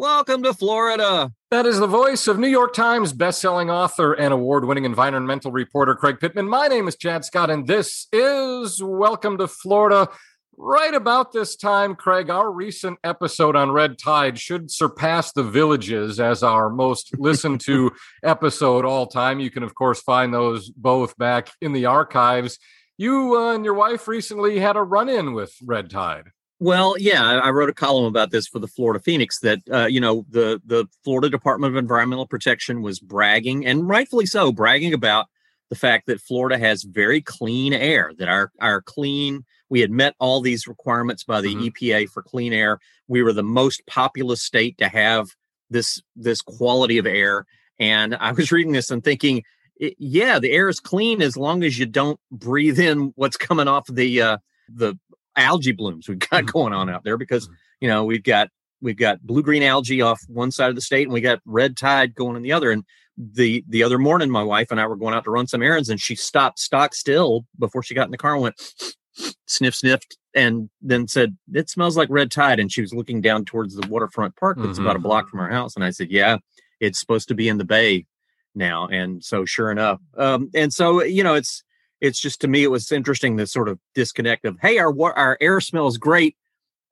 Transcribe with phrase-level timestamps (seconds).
[0.00, 1.32] Welcome to Florida.
[1.50, 5.96] That is the voice of New York Times bestselling author and award winning environmental reporter
[5.96, 6.48] Craig Pittman.
[6.48, 10.08] My name is Chad Scott, and this is Welcome to Florida.
[10.56, 16.20] Right about this time, Craig, our recent episode on red tide should surpass the villages
[16.20, 17.90] as our most listened to
[18.22, 19.40] episode all time.
[19.40, 22.60] You can, of course, find those both back in the archives.
[22.98, 26.30] You uh, and your wife recently had a run in with red tide.
[26.60, 30.00] Well, yeah, I wrote a column about this for the Florida Phoenix that uh, you
[30.00, 35.26] know the the Florida Department of Environmental Protection was bragging, and rightfully so, bragging about
[35.70, 40.14] the fact that Florida has very clean air, that our our clean we had met
[40.18, 41.66] all these requirements by the mm-hmm.
[41.66, 42.80] EPA for clean air.
[43.06, 45.28] We were the most populous state to have
[45.70, 47.46] this this quality of air.
[47.78, 49.44] And I was reading this and thinking,
[49.78, 53.86] yeah, the air is clean as long as you don't breathe in what's coming off
[53.86, 54.38] the uh,
[54.68, 54.98] the
[55.38, 56.50] algae blooms we've got mm-hmm.
[56.50, 57.54] going on out there because mm-hmm.
[57.80, 58.48] you know we've got
[58.80, 61.76] we've got blue green algae off one side of the state and we got red
[61.76, 62.84] tide going on the other and
[63.16, 65.88] the the other morning my wife and i were going out to run some errands
[65.88, 68.74] and she stopped stock still before she got in the car and went
[69.46, 73.44] sniff sniffed and then said it smells like red tide and she was looking down
[73.44, 74.82] towards the waterfront park that's mm-hmm.
[74.82, 76.36] about a block from our house and i said yeah
[76.80, 78.06] it's supposed to be in the bay
[78.54, 81.64] now and so sure enough um, and so you know it's
[82.00, 85.36] it's just to me it was interesting this sort of disconnect of hey our our
[85.40, 86.36] air smells great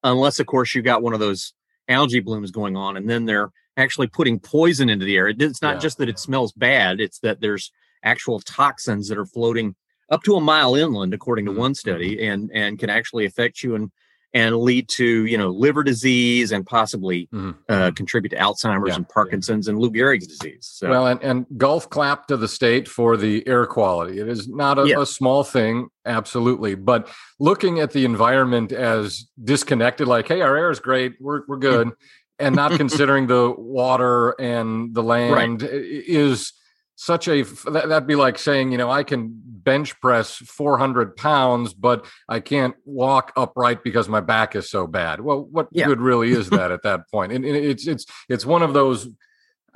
[0.02, 1.52] unless of course you got one of those
[1.88, 5.76] algae blooms going on and then they're actually putting poison into the air it's not
[5.76, 5.80] yeah.
[5.80, 7.70] just that it smells bad it's that there's
[8.02, 9.74] actual toxins that are floating
[10.10, 11.60] up to a mile inland according to mm-hmm.
[11.60, 12.32] one study mm-hmm.
[12.32, 13.90] and and can actually affect you and
[14.36, 17.52] and lead to you know liver disease and possibly mm-hmm.
[17.70, 19.70] uh, contribute to Alzheimer's yeah, and Parkinson's yeah.
[19.72, 20.68] and Lou Gehrig's disease.
[20.70, 20.90] So.
[20.90, 24.20] Well, and, and golf clap to the state for the air quality.
[24.20, 25.00] It is not a, yeah.
[25.00, 26.74] a, small thing, absolutely.
[26.74, 27.08] But
[27.40, 31.92] looking at the environment as disconnected, like, hey, our air is great, we're we're good,
[32.38, 35.70] and not considering the water and the land right.
[35.70, 36.52] is
[36.96, 39.30] such a that'd be like saying you know i can
[39.66, 45.20] bench press 400 pounds but i can't walk upright because my back is so bad.
[45.20, 45.86] Well what yeah.
[45.86, 47.32] good really is that at that point?
[47.32, 49.08] And, and it's it's it's one of those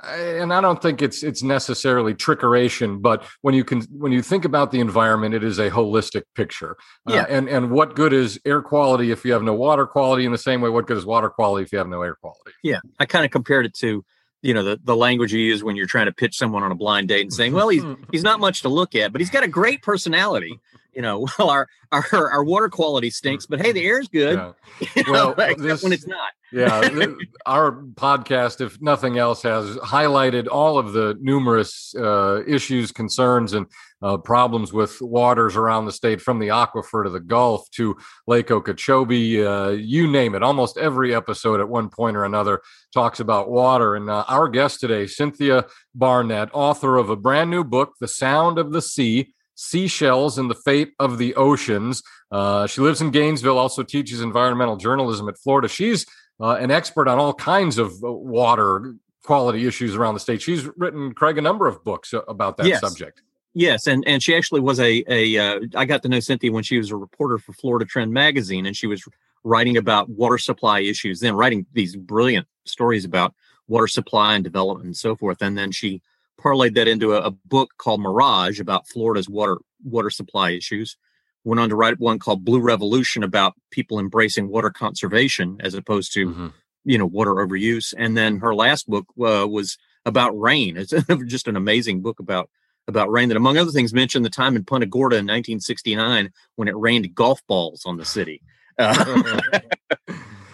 [0.03, 4.45] and i don't think it's it's necessarily trickeration but when you can when you think
[4.45, 6.75] about the environment it is a holistic picture.
[7.07, 7.21] Uh, yeah.
[7.21, 10.31] uh, and and what good is air quality if you have no water quality in
[10.31, 10.69] the same way?
[10.69, 12.51] What good is water quality if you have no air quality?
[12.63, 14.03] Yeah i kind of compared it to
[14.41, 16.75] you know the, the language you use when you're trying to pitch someone on a
[16.75, 19.43] blind date and saying well he's he's not much to look at but he's got
[19.43, 20.59] a great personality.
[20.93, 24.37] You know well our our, our water quality stinks but hey the air's good.
[24.95, 25.03] Yeah.
[25.07, 26.31] well know, this, when it's not.
[26.51, 26.81] Yeah
[27.45, 33.67] our podcast if nothing else has highlighted all of the numerous uh, issues concerns and
[34.01, 37.97] uh, problems with waters around the state from the aquifer to the Gulf to
[38.27, 40.43] Lake Okeechobee, uh, you name it.
[40.43, 42.61] Almost every episode at one point or another
[42.93, 43.95] talks about water.
[43.95, 48.57] And uh, our guest today, Cynthia Barnett, author of a brand new book, The Sound
[48.57, 52.01] of the Sea Seashells and the Fate of the Oceans.
[52.31, 55.67] Uh, she lives in Gainesville, also teaches environmental journalism at Florida.
[55.67, 56.05] She's
[56.39, 60.41] uh, an expert on all kinds of uh, water quality issues around the state.
[60.41, 62.81] She's written, Craig, a number of books about that yes.
[62.81, 63.21] subject.
[63.53, 65.37] Yes, and and she actually was a a.
[65.37, 68.65] Uh, I got to know Cynthia when she was a reporter for Florida Trend magazine,
[68.65, 69.03] and she was
[69.43, 71.19] writing about water supply issues.
[71.19, 73.33] Then writing these brilliant stories about
[73.67, 75.41] water supply and development and so forth.
[75.41, 76.01] And then she
[76.39, 80.97] parlayed that into a, a book called Mirage about Florida's water water supply issues.
[81.43, 86.13] Went on to write one called Blue Revolution about people embracing water conservation as opposed
[86.13, 86.47] to mm-hmm.
[86.85, 87.93] you know water overuse.
[87.97, 90.77] And then her last book uh, was about rain.
[90.77, 90.93] It's
[91.27, 92.49] just an amazing book about
[92.87, 96.67] about rain that, among other things, mentioned the time in Punta Gorda in 1969 when
[96.67, 98.41] it rained golf balls on the city.
[98.77, 99.41] Uh,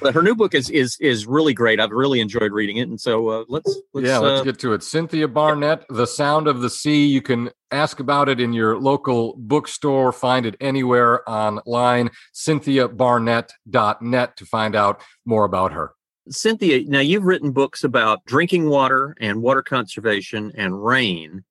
[0.02, 1.80] but her new book is is is really great.
[1.80, 4.74] I've really enjoyed reading it, and so uh, let's, let's yeah, let's uh, get to
[4.74, 4.84] it.
[4.84, 9.36] Cynthia Barnett, "The Sound of the Sea." You can ask about it in your local
[9.38, 10.12] bookstore.
[10.12, 12.12] Find it anywhere online.
[12.34, 15.94] CynthiaBarnett.net to find out more about her.
[16.30, 21.44] Cynthia, now you've written books about drinking water and water conservation and rain.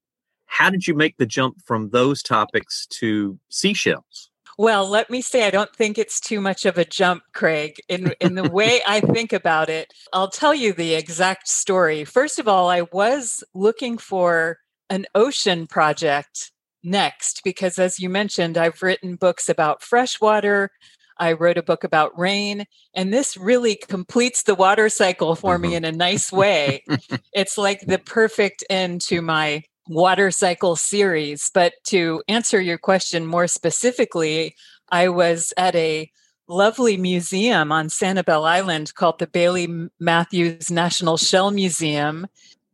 [0.47, 4.31] How did you make the jump from those topics to seashells?
[4.59, 7.75] Well, let me say, I don't think it's too much of a jump, Craig.
[7.89, 12.05] In in the way I think about it, I'll tell you the exact story.
[12.05, 14.59] First of all, I was looking for
[14.89, 16.53] an ocean project
[16.83, 20.71] next because, as you mentioned, I've written books about freshwater.
[21.19, 25.69] I wrote a book about rain, and this really completes the water cycle for me
[25.69, 25.77] mm-hmm.
[25.77, 26.85] in a nice way.
[27.33, 31.51] it's like the perfect end to my water cycle series.
[31.53, 34.55] But to answer your question more specifically,
[34.91, 36.11] I was at a
[36.49, 39.69] lovely museum on Sanibel Island called the Bailey
[39.99, 42.27] Matthews National Shell Museum.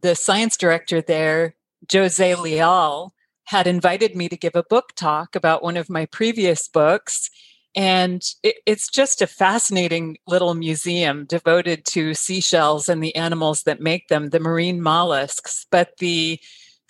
[0.03, 1.55] The science director there,
[1.91, 6.69] Jose Leal, had invited me to give a book talk about one of my previous
[6.69, 7.31] books.
[7.75, 13.81] And it, it's just a fascinating little museum devoted to seashells and the animals that
[13.81, 15.67] make them, the marine mollusks.
[15.71, 16.39] But the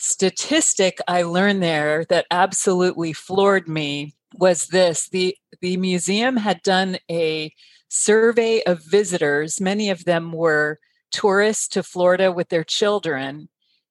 [0.02, 6.99] statistic I learned there that absolutely floored me was this the the museum had done
[7.10, 7.52] a
[7.88, 9.60] survey of visitors.
[9.60, 13.49] Many of them were tourists to Florida with their children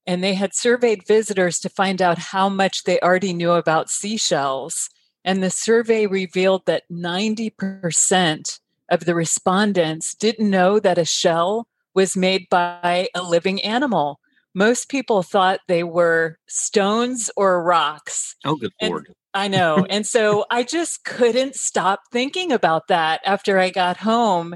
[0.07, 4.89] and they had surveyed visitors to find out how much they already knew about seashells.
[5.23, 8.59] And the survey revealed that 90%
[8.89, 14.19] of the respondents didn't know that a shell was made by a living animal
[14.53, 18.35] most people thought they were stones or rocks.
[18.45, 19.13] Oh, good and lord.
[19.33, 19.85] I know.
[19.89, 24.55] and so I just couldn't stop thinking about that after I got home.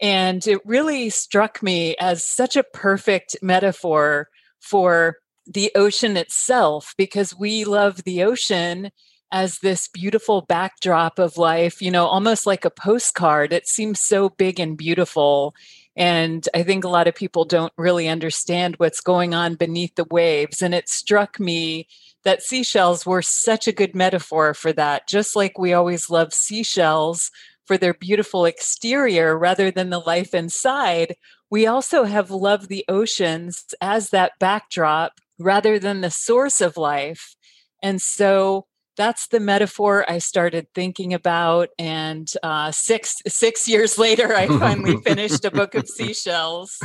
[0.00, 4.28] And it really struck me as such a perfect metaphor
[4.60, 8.90] for the ocean itself because we love the ocean
[9.30, 13.52] as this beautiful backdrop of life, you know, almost like a postcard.
[13.52, 15.54] It seems so big and beautiful.
[15.96, 20.06] And I think a lot of people don't really understand what's going on beneath the
[20.10, 20.60] waves.
[20.60, 21.86] And it struck me
[22.24, 25.06] that seashells were such a good metaphor for that.
[25.06, 27.30] Just like we always love seashells
[27.66, 31.14] for their beautiful exterior rather than the life inside,
[31.50, 37.36] we also have loved the oceans as that backdrop rather than the source of life.
[37.82, 41.70] And so that's the metaphor I started thinking about.
[41.78, 46.78] And uh, six six years later, I finally finished a book of seashells.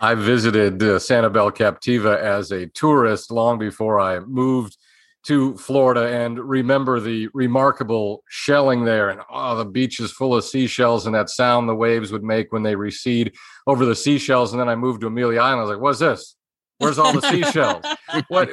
[0.00, 4.76] I visited uh, Sanibel Captiva as a tourist long before I moved
[5.24, 10.44] to Florida and remember the remarkable shelling there and oh the beach is full of
[10.44, 13.34] seashells and that sound the waves would make when they recede
[13.66, 16.36] over the seashells and then I moved to Amelia Island I was like what's this
[16.78, 17.84] Where's all the seashells?
[18.28, 18.50] what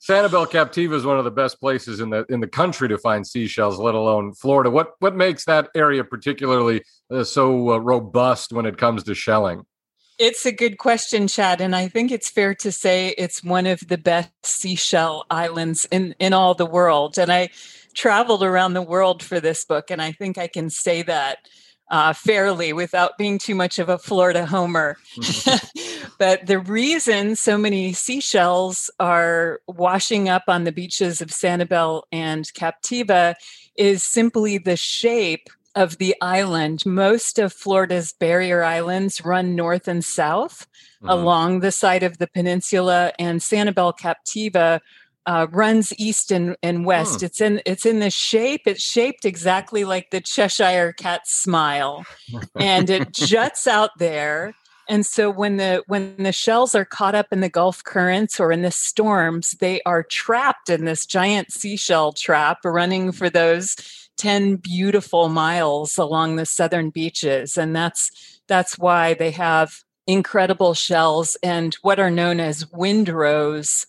[0.00, 3.26] Sanibel Captiva is one of the best places in the in the country to find
[3.26, 4.70] seashells, let alone Florida.
[4.70, 9.64] What what makes that area particularly uh, so uh, robust when it comes to shelling?
[10.18, 13.80] It's a good question, Chad, and I think it's fair to say it's one of
[13.86, 17.18] the best seashell islands in in all the world.
[17.18, 17.50] And I
[17.94, 21.38] traveled around the world for this book, and I think I can say that
[21.90, 24.96] uh, fairly without being too much of a Florida homer.
[26.18, 32.44] but the reason so many seashells are washing up on the beaches of Sanibel and
[32.54, 33.34] Captiva
[33.76, 36.84] is simply the shape of the island.
[36.84, 41.08] Most of Florida's barrier islands run north and south mm-hmm.
[41.08, 44.80] along the side of the peninsula, and Sanibel Captiva
[45.28, 47.20] uh, runs east and, and west.
[47.20, 47.26] Hmm.
[47.26, 48.62] It's in it's in the shape.
[48.64, 52.06] It's shaped exactly like the Cheshire Cat smile,
[52.58, 54.54] and it juts out there.
[54.88, 58.50] And so when the when the shells are caught up in the Gulf currents or
[58.50, 63.76] in the storms, they are trapped in this giant seashell trap, running for those
[64.16, 71.36] ten beautiful miles along the southern beaches, and that's that's why they have incredible shells
[71.42, 73.84] and what are known as windrows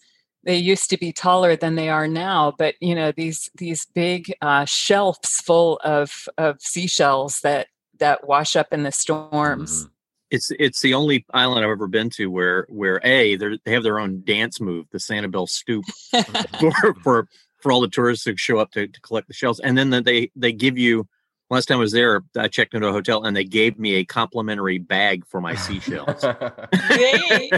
[0.49, 4.33] they used to be taller than they are now but you know these these big
[4.41, 7.67] uh, shelves full of of seashells that
[7.99, 9.93] that wash up in the storms mm-hmm.
[10.31, 13.99] it's it's the only island i've ever been to where where a they have their
[13.99, 15.85] own dance move the sanibel stoop
[16.59, 17.27] for, for
[17.61, 20.01] for all the tourists who show up to, to collect the shells and then the,
[20.01, 21.07] they they give you
[21.51, 24.05] last time I was there, I checked into a hotel and they gave me a
[24.05, 26.21] complimentary bag for my seashells.
[26.89, 27.49] they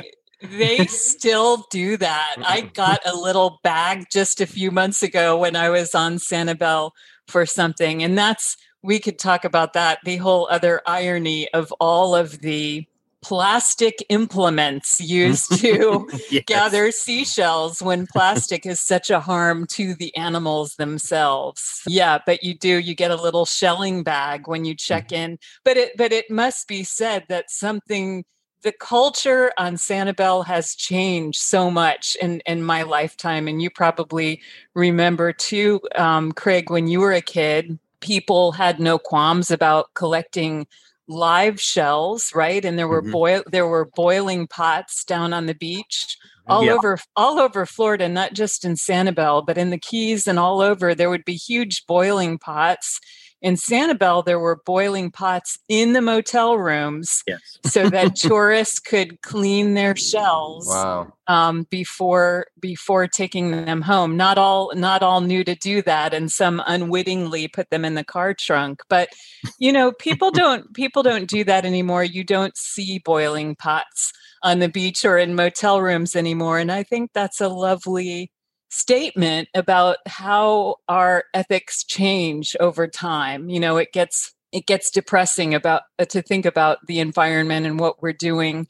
[0.41, 2.36] they still do that.
[2.43, 6.91] I got a little bag just a few months ago when I was on Sanibel
[7.27, 8.03] for something.
[8.03, 12.86] And that's, we could talk about that, the whole other irony of all of the
[13.21, 16.43] plastic implements used to yes.
[16.45, 21.81] gather seashells when plastic is such a harm to the animals themselves.
[21.88, 25.31] Yeah, but you do you get a little shelling bag when you check mm-hmm.
[25.31, 25.39] in.
[25.63, 28.25] But it but it must be said that something
[28.63, 33.48] the culture on Sanibel has changed so much in, in my lifetime.
[33.48, 34.41] And you probably
[34.74, 40.68] remember too, um, Craig, when you were a kid, people had no qualms about collecting
[41.08, 42.63] live shells, right?
[42.63, 43.12] And there were mm-hmm.
[43.12, 46.74] boil there were boiling pots down on the beach all yeah.
[46.74, 50.96] over all over Florida, not just in Sanibel, but in the Keys and all over.
[50.96, 53.00] There would be huge boiling pots
[53.41, 57.39] in Sanibel, there were boiling pots in the motel rooms yes.
[57.65, 61.12] so that tourists could clean their shells wow.
[61.27, 64.15] um, before before taking them home.
[64.15, 68.03] Not all not all knew to do that, and some unwittingly put them in the
[68.03, 68.81] car trunk.
[68.89, 69.10] But
[69.57, 72.03] you know, people don't people don't do that anymore.
[72.03, 76.83] You don't see boiling pots on the beach or in motel rooms anymore, and I
[76.83, 78.31] think that's a lovely
[78.71, 85.53] statement about how our ethics change over time you know it gets it gets depressing
[85.53, 88.65] about uh, to think about the environment and what we're doing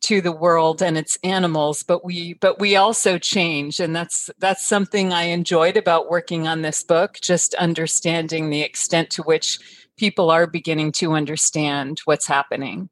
[0.00, 4.66] to the world and its animals but we but we also change and that's that's
[4.66, 9.60] something i enjoyed about working on this book just understanding the extent to which
[9.96, 12.88] people are beginning to understand what's happening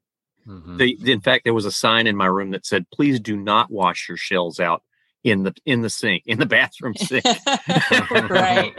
[0.47, 0.77] mm-hmm.
[0.77, 3.69] the, in fact there was a sign in my room that said please do not
[3.69, 4.81] wash your shells out
[5.23, 7.25] in the in the sink in the bathroom sink.
[8.29, 8.73] Right.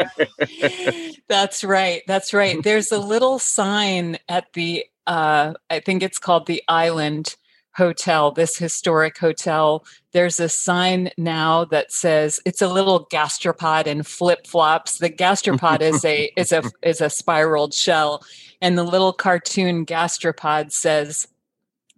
[1.28, 2.62] That's right that's right.
[2.62, 7.36] There's a little sign at the uh i think it's called the island
[7.76, 9.84] hotel this historic hotel.
[10.12, 14.98] There's a sign now that says it's a little gastropod and flip-flops.
[14.98, 18.24] The gastropod is a is a is a spiraled shell
[18.60, 21.28] and the little cartoon gastropod says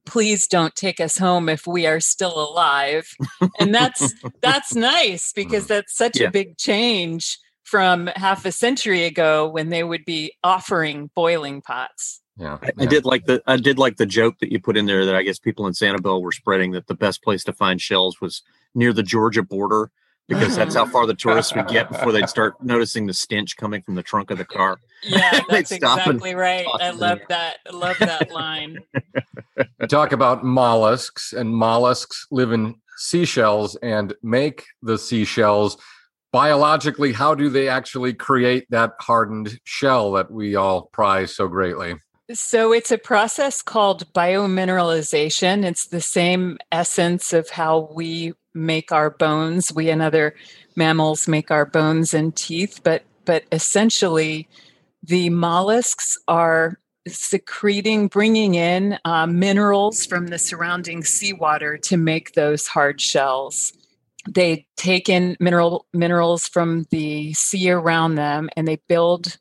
[0.07, 3.15] please don't take us home if we are still alive
[3.59, 5.69] and that's that's nice because mm.
[5.69, 6.29] that's such yeah.
[6.29, 12.23] a big change from half a century ago when they would be offering boiling pots
[12.39, 14.85] yeah, I, I, did like the I did like the joke that you put in
[14.85, 17.81] there that I guess people in Sanibel were spreading that the best place to find
[17.81, 18.43] shells was
[18.75, 19.91] near the Georgia border
[20.29, 23.83] because that's how far the tourists would get before they'd start noticing the stench coming
[23.83, 24.79] from the trunk of the car.
[25.03, 26.67] Yeah, that's exactly right.
[26.81, 27.59] I love that.
[27.67, 28.79] I love that line.
[29.89, 35.77] Talk about mollusks, and mollusks live in seashells and make the seashells.
[36.33, 41.95] Biologically, how do they actually create that hardened shell that we all prize so greatly?
[42.33, 45.65] So it's a process called biomineralization.
[45.65, 49.73] It's the same essence of how we make our bones.
[49.73, 50.35] We and other
[50.75, 54.49] mammals make our bones and teeth, but but essentially,
[55.03, 62.67] the mollusks are secreting, bringing in uh, minerals from the surrounding seawater to make those
[62.67, 63.73] hard shells.
[64.29, 69.39] They take in mineral minerals from the sea around them, and they build.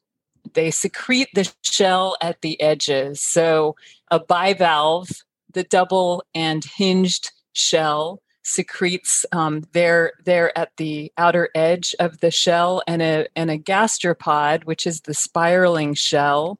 [0.53, 3.19] They secrete the shell at the edges.
[3.19, 3.75] So
[4.12, 11.95] a bivalve, the double and hinged shell, secretes um, there there at the outer edge
[11.99, 16.59] of the shell and a and a gastropod which is the spiraling shell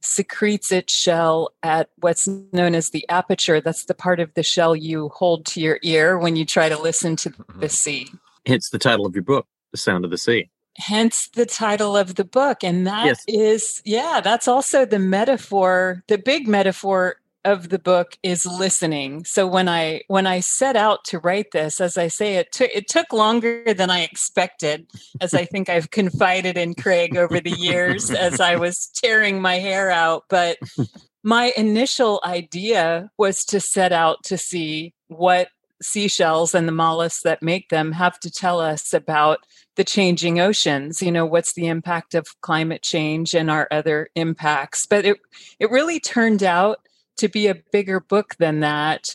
[0.00, 4.74] secretes its shell at what's known as the aperture that's the part of the shell
[4.74, 7.66] you hold to your ear when you try to listen to the mm-hmm.
[7.66, 8.08] sea
[8.46, 12.14] hence the title of your book the sound of the sea hence the title of
[12.14, 13.22] the book and that yes.
[13.28, 17.16] is yeah that's also the metaphor the big metaphor
[17.48, 19.24] of the book is listening.
[19.24, 22.70] So when I when I set out to write this, as I say, it took
[22.74, 24.86] it took longer than I expected,
[25.20, 29.54] as I think I've confided in Craig over the years as I was tearing my
[29.54, 30.24] hair out.
[30.28, 30.58] But
[31.24, 35.48] my initial idea was to set out to see what
[35.80, 39.38] seashells and the mollusks that make them have to tell us about
[39.76, 44.86] the changing oceans you know what's the impact of climate change and our other impacts
[44.86, 45.16] but it
[45.60, 46.80] it really turned out
[47.18, 49.14] to be a bigger book than that.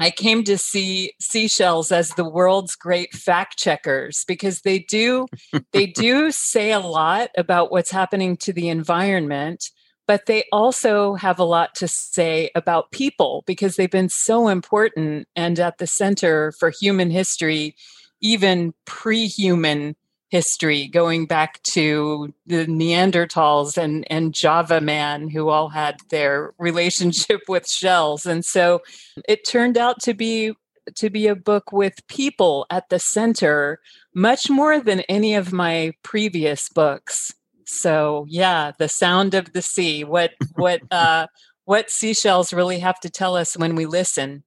[0.00, 5.26] I came to see seashells as the world's great fact checkers because they do
[5.72, 9.70] they do say a lot about what's happening to the environment
[10.06, 15.28] but they also have a lot to say about people because they've been so important
[15.36, 17.74] and at the center for human history
[18.20, 19.94] even pre-human
[20.28, 27.40] history going back to the Neanderthals and, and Java man who all had their relationship
[27.48, 28.26] with shells.
[28.26, 28.82] And so
[29.28, 30.54] it turned out to be
[30.94, 33.78] to be a book with people at the center
[34.14, 37.34] much more than any of my previous books.
[37.66, 41.26] So yeah, the sound of the sea, what what uh
[41.64, 44.44] what seashells really have to tell us when we listen.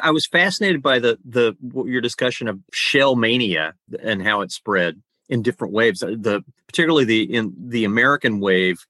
[0.00, 5.02] I was fascinated by the the your discussion of shell mania and how it spread
[5.30, 6.02] in different waves.
[6.02, 8.84] Uh, the particularly the in the American wave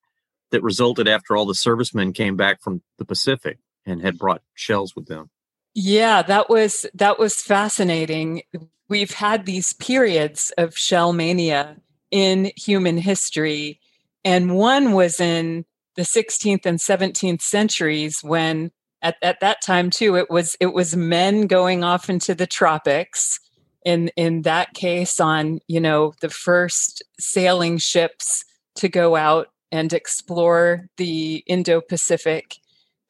[0.51, 4.97] that resulted after all the servicemen came back from the Pacific and had brought shells
[4.97, 5.31] with them.
[5.75, 8.43] Yeah, that was that was fascinating.
[8.89, 11.77] We've had these periods of shell mania
[12.11, 13.79] in human history,
[14.25, 20.17] and one was in the 16th and 17th centuries when at, at that time too
[20.17, 23.39] it was it was men going off into the tropics
[23.85, 28.45] in in that case on you know the first sailing ships
[28.77, 32.57] to go out and explore the Indo-Pacific.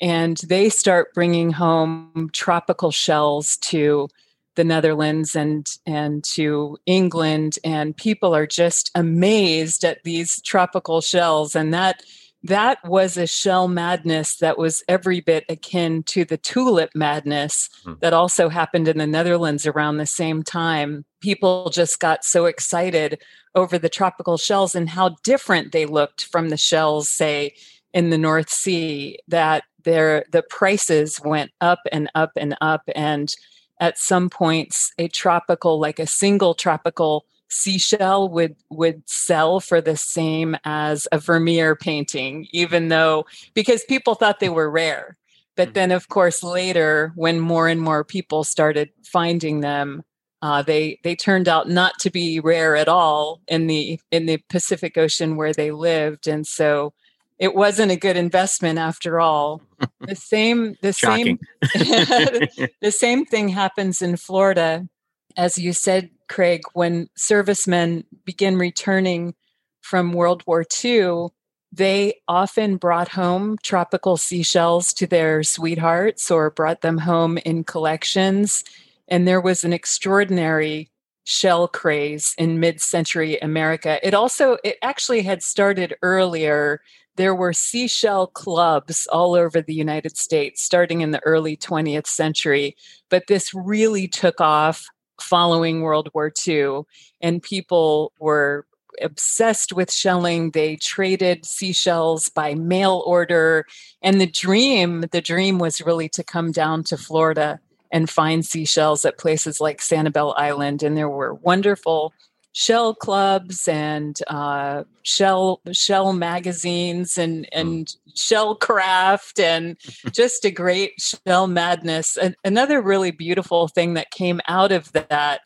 [0.01, 4.09] And they start bringing home tropical shells to
[4.57, 7.59] the Netherlands and and to England.
[7.65, 11.55] And people are just amazed at these tropical shells.
[11.55, 12.03] And that
[12.43, 17.95] that was a shell madness that was every bit akin to the tulip madness hmm.
[18.01, 21.05] that also happened in the Netherlands around the same time.
[21.21, 23.21] People just got so excited
[23.55, 27.55] over the tropical shells and how different they looked from the shells, say,
[27.93, 32.83] in the North Sea, that their the prices went up and up and up.
[32.95, 33.35] And
[33.81, 39.97] at some points, a tropical, like a single tropical seashell would would sell for the
[39.97, 45.17] same as a Vermeer painting, even though because people thought they were rare.
[45.57, 45.75] But mm-hmm.
[45.75, 50.03] then, of course, later when more and more people started finding them,
[50.43, 54.39] uh, they they turned out not to be rare at all in the in the
[54.49, 56.95] Pacific Ocean where they lived, and so
[57.39, 59.63] it wasn't a good investment after all.
[60.01, 64.89] The same the same the same thing happens in Florida
[65.37, 69.35] as you said, Craig, when servicemen begin returning
[69.81, 71.29] from World War II,
[71.73, 78.65] they often brought home tropical seashells to their sweethearts or brought them home in collections.
[79.09, 80.91] And there was an extraordinary
[81.25, 84.05] shell craze in mid-century America.
[84.07, 86.81] It also it actually had started earlier.
[87.17, 92.77] There were seashell clubs all over the United States starting in the early 20th century,
[93.11, 94.89] but this really took off
[95.23, 96.83] following World War II,
[97.21, 98.67] and people were
[99.01, 100.51] obsessed with shelling.
[100.51, 103.67] They traded seashells by mail order.
[104.03, 107.61] And the dream, the dream was really to come down to Florida
[107.93, 110.83] and find seashells at places like Sanibel Island.
[110.83, 112.13] And there were wonderful
[112.53, 117.61] shell clubs and uh, shell shell magazines and hmm.
[117.61, 119.77] and shell craft and
[120.13, 122.17] just a great shell madness.
[122.17, 125.43] And another really beautiful thing that came out of that,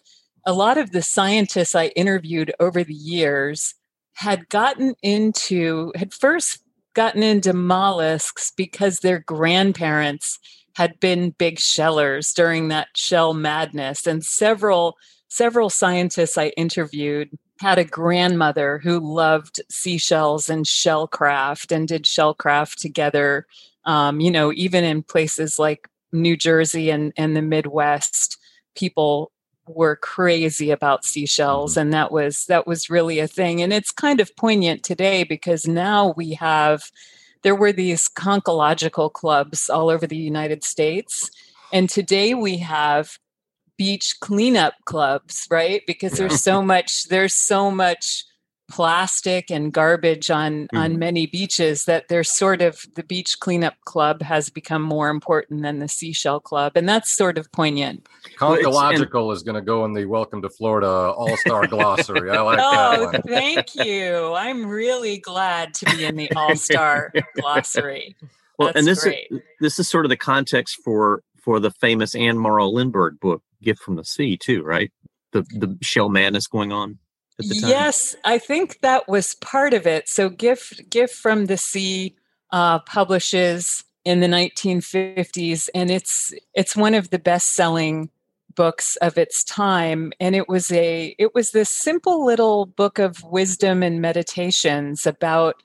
[0.47, 3.75] a lot of the scientists I interviewed over the years
[4.15, 6.61] had gotten into had first
[6.95, 10.39] gotten into mollusks because their grandparents
[10.77, 14.97] had been big shellers during that shell madness and several
[15.35, 22.77] several scientists I interviewed had a grandmother who loved seashells and shellcraft and did shellcraft
[22.77, 23.47] together.
[23.85, 28.39] Um, you know, even in places like New Jersey and, and the Midwest,
[28.77, 29.33] people
[29.67, 31.81] were crazy about seashells mm-hmm.
[31.81, 35.67] and that was that was really a thing and it's kind of poignant today because
[35.67, 36.91] now we have
[37.41, 41.31] there were these conchological clubs all over the United States
[41.73, 43.19] and today we have
[43.77, 45.83] beach cleanup clubs, right?
[45.87, 48.25] Because there's so much there's so much
[48.69, 50.79] plastic and garbage on mm.
[50.79, 55.63] on many beaches that there's sort of the beach cleanup club has become more important
[55.63, 58.07] than the seashell club and that's sort of poignant
[58.39, 63.11] conchological is going to go in the welcome to florida all-star glossary i like oh,
[63.13, 68.17] that thank you i'm really glad to be in the all-star glossary
[68.59, 69.27] well that's and this great.
[69.31, 73.43] is this is sort of the context for for the famous anne morrow lindbergh book
[73.65, 74.93] gift from the sea too, right?
[75.33, 76.99] The the shell madness going on
[77.39, 77.71] at the time.
[77.71, 80.09] Yes, I think that was part of it.
[80.09, 82.17] So gift gift from the sea
[82.53, 88.11] uh, publishes in the 1950s, and it's it's one of the best selling
[88.55, 93.21] books of its time and it was a it was this simple little book of
[93.25, 95.57] wisdom and meditations about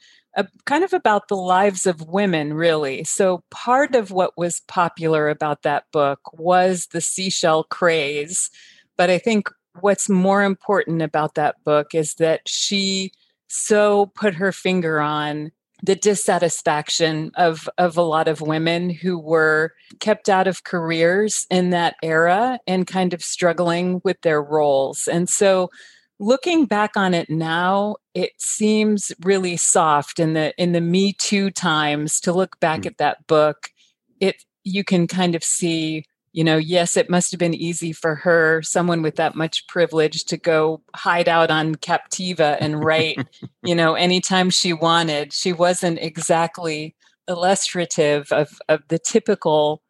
[0.66, 3.04] kind of about the lives of women, really.
[3.04, 8.50] So, part of what was popular about that book was the seashell craze.
[8.98, 9.50] But I think
[9.82, 13.12] what's more important about that book is that she
[13.48, 19.74] so put her finger on the dissatisfaction of of a lot of women who were
[20.00, 25.30] kept out of careers in that era and kind of struggling with their roles and
[25.30, 25.70] so
[26.20, 31.50] looking back on it now it seems really soft in the in the me too
[31.50, 32.88] times to look back mm.
[32.88, 33.70] at that book
[34.20, 36.04] it you can kind of see
[36.34, 40.26] you know yes it must have been easy for her someone with that much privilege
[40.26, 43.18] to go hide out on captiva and write
[43.64, 46.96] you know anytime she wanted she wasn't exactly
[47.28, 49.82] illustrative of of the typical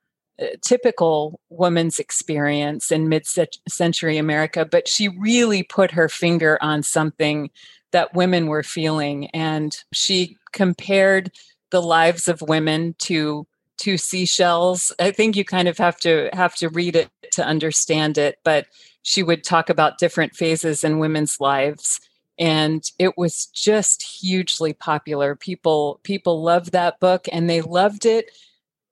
[0.62, 3.26] typical woman's experience in mid
[3.68, 7.50] century America, but she really put her finger on something
[7.92, 9.28] that women were feeling.
[9.28, 11.32] And she compared
[11.72, 13.46] the lives of women to
[13.78, 14.92] to seashells.
[15.00, 18.68] I think you kind of have to have to read it to understand it, but
[19.04, 22.02] she would talk about different phases in women's lives
[22.40, 28.32] and it was just hugely popular people people loved that book and they loved it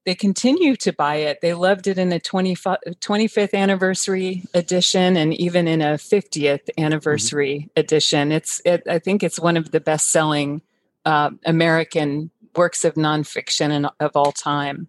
[0.08, 5.68] they continue to buy it they loved it in a 25th anniversary edition and even
[5.68, 6.84] in a 50th mm-hmm.
[6.84, 7.80] anniversary mm-hmm.
[7.80, 10.62] edition it's it, i think it's one of the best selling
[11.06, 14.88] uh, american works of nonfiction in, of all time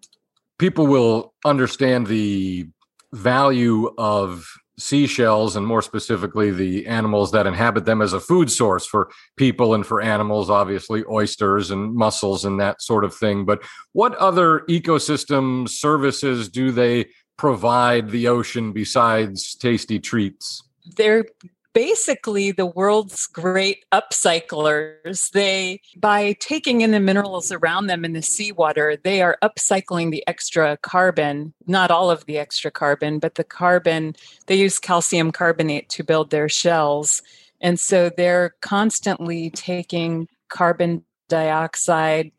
[0.57, 2.65] people will understand the
[3.11, 4.47] value of
[4.79, 9.73] seashells and more specifically the animals that inhabit them as a food source for people
[9.73, 13.45] and for animals obviously oysters and mussels and that sort of thing.
[13.45, 13.61] But
[13.93, 20.63] what other ecosystem services do they provide the ocean besides tasty treats?
[20.95, 21.25] They're
[21.73, 25.31] basically the world's great upcyclers.
[25.31, 30.23] They, by taking in the minerals around them in the seawater, they are upcycling the
[30.27, 34.15] extra carbon, not all of the extra carbon, but the carbon.
[34.47, 37.21] They use calcium carbonate to build their shells.
[37.61, 42.31] And so they're constantly taking carbon dioxide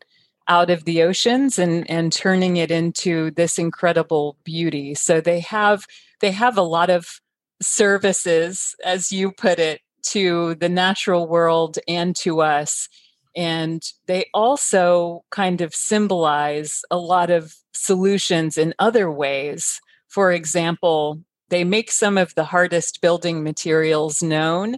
[0.47, 4.93] out of the oceans and, and turning it into this incredible beauty.
[4.95, 5.85] So they have
[6.19, 7.21] they have a lot of
[7.61, 12.89] services, as you put it, to the natural world and to us.
[13.35, 19.79] And they also kind of symbolize a lot of solutions in other ways.
[20.07, 24.77] For example, they make some of the hardest building materials known,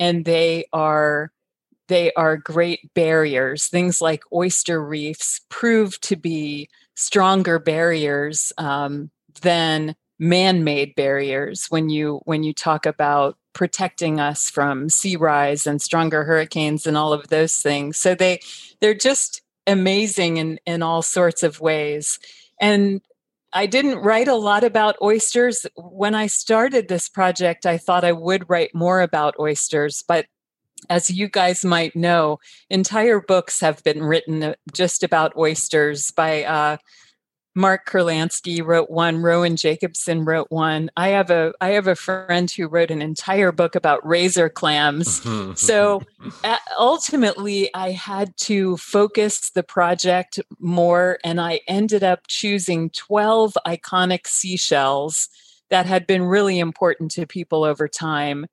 [0.00, 1.32] and they are
[1.88, 3.68] they are great barriers.
[3.68, 9.10] Things like oyster reefs prove to be stronger barriers um,
[9.42, 15.82] than man-made barriers when you when you talk about protecting us from sea rise and
[15.82, 18.38] stronger hurricanes and all of those things so they
[18.80, 22.20] they're just amazing in in all sorts of ways
[22.60, 23.00] and
[23.52, 25.66] I didn't write a lot about oysters.
[25.76, 30.24] When I started this project, I thought I would write more about oysters, but
[30.88, 32.38] as you guys might know,
[32.70, 36.78] entire books have been written uh, just about oysters by uh,
[37.54, 40.90] Mark Kurlansky wrote one, Rowan Jacobsen wrote one.
[40.96, 45.20] I have a I have a friend who wrote an entire book about razor clams.
[45.60, 46.02] so
[46.78, 54.26] ultimately I had to focus the project more and I ended up choosing 12 iconic
[54.26, 55.28] seashells
[55.68, 58.46] that had been really important to people over time.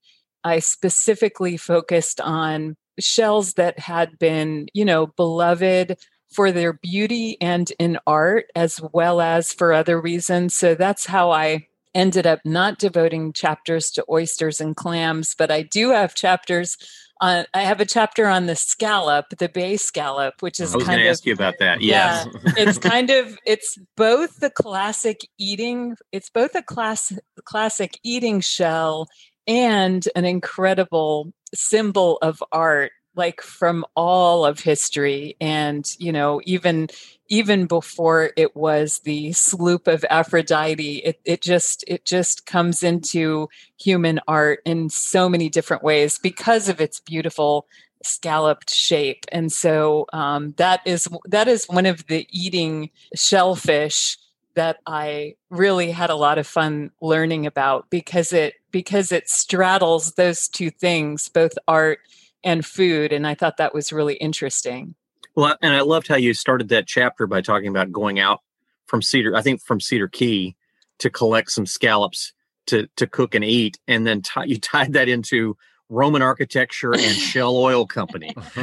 [0.44, 5.98] I specifically focused on shells that had been, you know, beloved
[6.32, 10.54] for their beauty and in art as well as for other reasons.
[10.54, 15.63] So that's how I ended up not devoting chapters to oysters and clams, but I
[15.63, 16.78] do have chapters
[17.22, 20.88] on I have a chapter on the scallop, the bay scallop, which is I was
[20.88, 21.82] going to ask you about that.
[21.82, 22.28] Yes.
[22.34, 27.12] Yeah, it's kind of it's both the classic eating, it's both a class
[27.44, 29.08] classic eating shell
[29.48, 36.88] and an incredible symbol of art like from all of history and you know even
[37.28, 43.48] even before it was the sloop of aphrodite it, it just it just comes into
[43.78, 47.68] human art in so many different ways because of its beautiful
[48.04, 54.18] scalloped shape and so um, that is that is one of the eating shellfish
[54.56, 60.14] that i really had a lot of fun learning about because it because it straddles
[60.14, 62.00] those two things both art
[62.43, 63.12] and food.
[63.12, 64.95] And I thought that was really interesting.
[65.36, 68.39] Well, and I loved how you started that chapter by talking about going out
[68.88, 70.56] from Cedar, I think from Cedar Key
[70.99, 72.34] to collect some scallops
[72.67, 75.56] to to cook and eat, and then t- you tied that into
[75.89, 78.34] Roman architecture and Shell Oil Company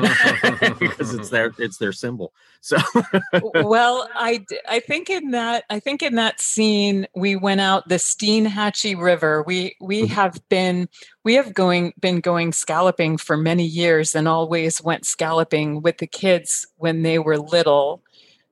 [0.79, 2.33] because it's their it's their symbol.
[2.61, 2.77] So
[3.55, 7.97] well, I I think in that I think in that scene we went out the
[7.97, 9.43] Steinhatchee River.
[9.47, 10.15] We we mm-hmm.
[10.15, 10.89] have been
[11.25, 16.07] we have going been going scalloping for many years and always went scalloping with the
[16.07, 18.03] kids when they were little.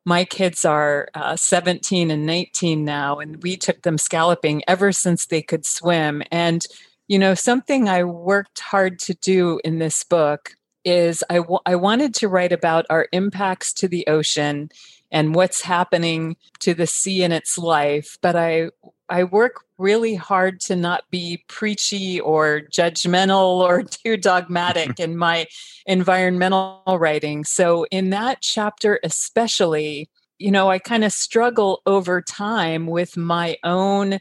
[0.07, 5.25] My kids are uh, 17 and 19 now, and we took them scalloping ever since
[5.25, 6.23] they could swim.
[6.31, 6.63] And
[7.09, 11.77] you know, something I worked hard to do in this book is I, w- I
[11.77, 14.71] wanted to write about our impacts to the ocean
[15.11, 18.71] and what's happening to the sea in its life, but I
[19.09, 25.47] I work really hard to not be preachy or judgmental or too dogmatic in my
[25.87, 27.45] environmental writing.
[27.45, 33.59] So in that chapter especially, you know, I kind of struggle over time with my
[33.63, 34.19] own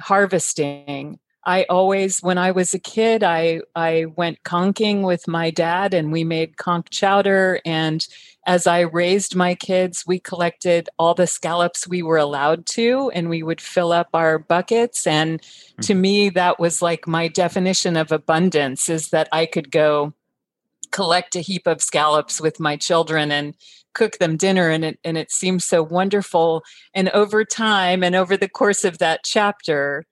[0.00, 5.94] harvesting I always, when I was a kid, I I went conching with my dad,
[5.94, 7.58] and we made conch chowder.
[7.64, 8.06] And
[8.46, 13.30] as I raised my kids, we collected all the scallops we were allowed to, and
[13.30, 15.06] we would fill up our buckets.
[15.06, 15.40] And
[15.80, 16.00] to mm-hmm.
[16.02, 20.12] me, that was like my definition of abundance: is that I could go
[20.90, 23.54] collect a heap of scallops with my children and
[23.94, 26.62] cook them dinner and it and it seems so wonderful
[26.94, 30.06] and over time and over the course of that chapter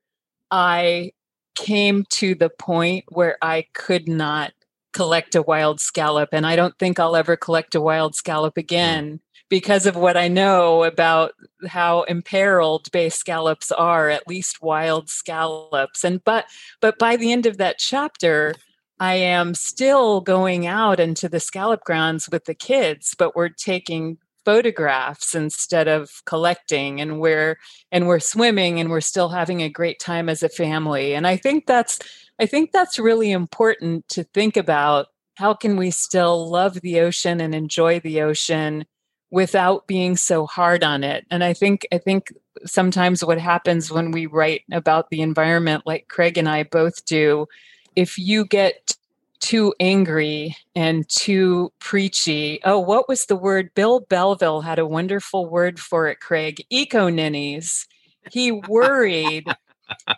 [0.51, 1.11] i
[1.57, 4.53] came to the point where i could not
[4.93, 8.61] collect a wild scallop and i don't think i'll ever collect a wild scallop mm.
[8.61, 11.33] again because of what i know about
[11.67, 16.47] how imperiled bay scallops are at least wild scallops and but
[16.81, 18.55] but by the end of that chapter
[18.99, 24.17] I am still going out into the scallop grounds with the kids, but we're taking
[24.47, 27.59] photographs instead of collecting and we're
[27.93, 31.15] and we're swimming and we're still having a great time as a family.
[31.15, 31.99] And I think that's
[32.39, 37.41] I think that's really important to think about how can we still love the ocean
[37.41, 38.87] and enjoy the ocean
[39.31, 41.27] without being so hard on it.
[41.31, 42.33] And I think I think
[42.65, 47.47] sometimes what happens when we write about the environment like Craig and I both do
[47.97, 48.97] if you get
[49.41, 52.61] too angry and too preachy.
[52.65, 53.71] Oh, what was the word?
[53.75, 56.65] Bill Belleville had a wonderful word for it, Craig.
[56.71, 57.87] Eco ninnies.
[58.31, 59.47] He worried.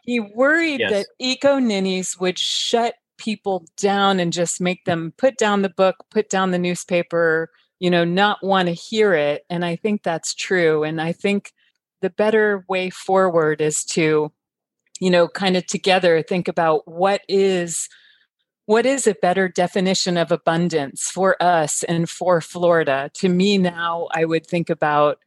[0.03, 0.91] he worried yes.
[0.91, 5.97] that eco ninnies would shut people down and just make them put down the book,
[6.11, 7.51] put down the newspaper,
[7.81, 9.45] you know, not want to hear it.
[9.51, 10.85] And I think that's true.
[10.85, 11.53] And I think
[12.01, 14.33] the better way forward is to
[15.01, 17.89] you know kind of together think about what is
[18.69, 23.11] what is a better definition of abundance for us and for Florida?
[23.15, 25.21] To me now, I would think about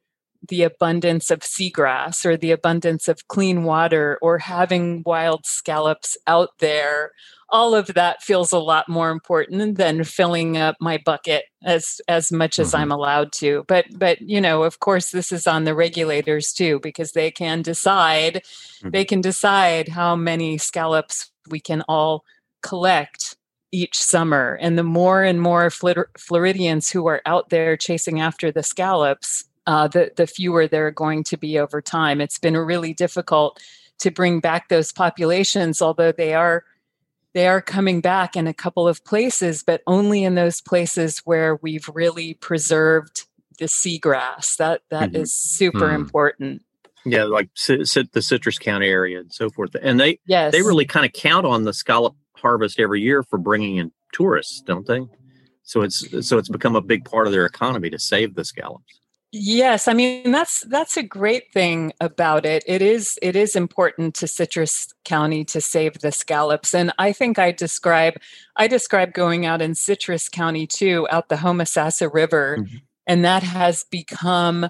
[0.48, 6.50] the abundance of seagrass or the abundance of clean water or having wild scallops out
[6.60, 7.14] there
[7.52, 12.32] all of that feels a lot more important than filling up my bucket as as
[12.32, 12.78] much as mm-hmm.
[12.78, 13.66] I'm allowed to.
[13.68, 17.62] But but you know, of course, this is on the regulators too because they can
[17.62, 18.92] decide mm-hmm.
[18.92, 22.24] they can decide how many scallops we can all
[22.62, 23.36] collect
[23.72, 24.58] each summer.
[24.62, 29.88] And the more and more Floridians who are out there chasing after the scallops, uh,
[29.88, 32.20] the the fewer there are going to be over time.
[32.20, 33.62] It's been really difficult
[34.00, 36.64] to bring back those populations, although they are
[37.34, 41.56] they are coming back in a couple of places, but only in those places where
[41.62, 43.26] we've really preserved
[43.60, 44.58] the seagrass.
[44.58, 45.22] That that mm-hmm.
[45.22, 45.96] is super mm.
[45.96, 46.64] important.
[47.06, 49.76] Yeah, like the Citrus County area and so forth.
[49.82, 50.52] And they yes.
[50.52, 54.62] they really kind of count on the scallop harvest every year for bringing in tourists,
[54.62, 55.02] don't they?
[55.64, 59.02] So it's so it's become a big part of their economy to save the scallops.
[59.34, 62.64] Yes, I mean that's that's a great thing about it.
[62.68, 67.40] It is it is important to Citrus County to save the scallops, and I think
[67.40, 68.16] I describe
[68.58, 72.78] I describe going out in Citrus County too, out the Homosassa River, mm-hmm.
[73.08, 74.70] and that has become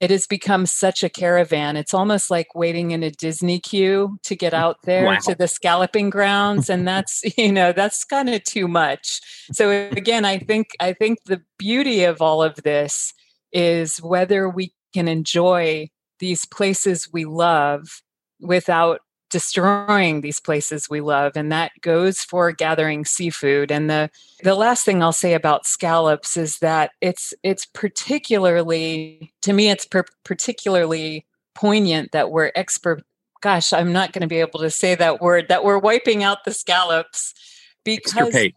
[0.00, 1.76] it has become such a caravan.
[1.76, 5.18] It's almost like waiting in a Disney queue to get mm, out there wow.
[5.24, 9.20] to the scalloping grounds, and that's you know that's kind of too much.
[9.52, 13.12] So again, I think I think the beauty of all of this
[13.52, 18.02] is whether we can enjoy these places we love
[18.40, 24.08] without destroying these places we love and that goes for gathering seafood and the
[24.42, 29.84] the last thing I'll say about scallops is that it's it's particularly to me it's
[29.84, 33.02] per- particularly poignant that we're expert
[33.40, 36.44] gosh I'm not going to be able to say that word that we're wiping out
[36.44, 37.34] the scallops
[37.84, 38.54] because Extirpate.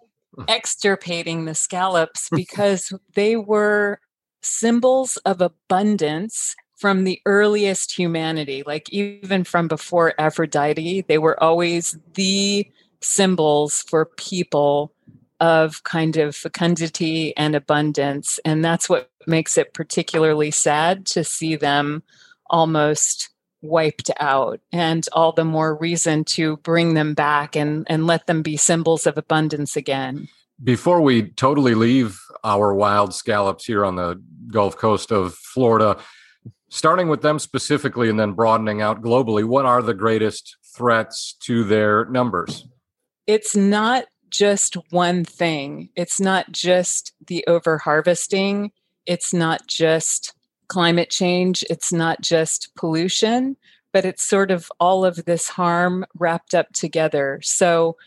[0.48, 4.00] extirpating the scallops because they were
[4.44, 11.98] symbols of abundance from the earliest humanity, like even from before Aphrodite, they were always
[12.14, 12.66] the
[13.02, 14.94] symbols for people
[15.42, 18.40] of kind of fecundity and abundance.
[18.46, 22.02] And that's what makes it particularly sad to see them
[22.50, 23.30] almost
[23.62, 28.42] wiped out and all the more reason to bring them back and, and let them
[28.42, 30.30] be symbols of abundance again.
[30.64, 35.98] Before we totally leave our wild scallops here on the Gulf Coast of Florida,
[36.70, 41.64] starting with them specifically and then broadening out globally, what are the greatest threats to
[41.64, 42.68] their numbers?
[43.28, 45.90] It's not just one thing.
[45.96, 48.72] It's not just the overharvesting.
[49.06, 50.34] It's not just
[50.68, 51.64] climate change.
[51.70, 53.58] It's not just pollution,
[53.92, 57.40] but it's sort of all of this harm wrapped up together.
[57.44, 57.98] So,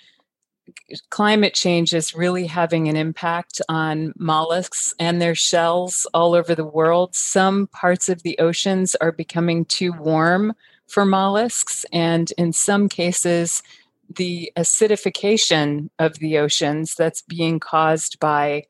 [1.10, 6.64] climate change is really having an impact on mollusks and their shells all over the
[6.64, 7.14] world.
[7.14, 10.54] Some parts of the oceans are becoming too warm
[10.86, 13.62] for mollusks, and in some cases,
[14.16, 18.64] the acidification of the oceans that's being caused by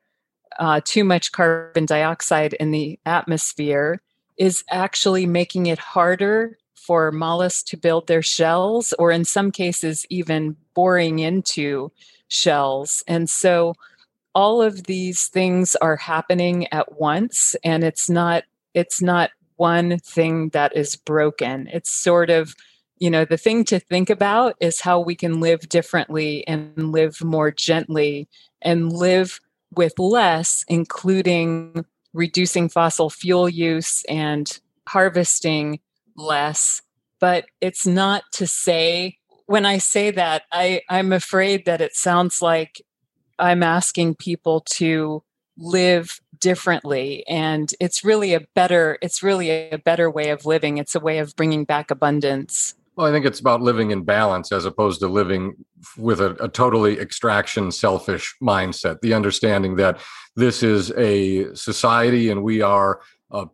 [0.58, 4.00] uh, too much carbon dioxide in the atmosphere
[4.38, 10.04] is actually making it harder for mollusks to build their shells, or in some cases,
[10.10, 11.92] even boring into
[12.28, 13.02] shells.
[13.06, 13.74] And so
[14.34, 20.48] all of these things are happening at once and it's not it's not one thing
[20.50, 22.54] that is broken it's sort of
[22.98, 27.22] you know the thing to think about is how we can live differently and live
[27.22, 28.28] more gently
[28.62, 29.40] and live
[29.74, 35.78] with less including reducing fossil fuel use and harvesting
[36.16, 36.82] less
[37.20, 42.42] but it's not to say when i say that i i'm afraid that it sounds
[42.42, 42.82] like
[43.42, 45.22] I'm asking people to
[45.58, 50.78] live differently and it's really a better it's really a better way of living.
[50.78, 52.74] It's a way of bringing back abundance.
[52.96, 55.64] Well i think it's about living in balance as opposed to living
[55.96, 59.00] with a, a totally extraction selfish mindset.
[59.00, 60.00] The understanding that
[60.36, 63.46] this is a society and we are a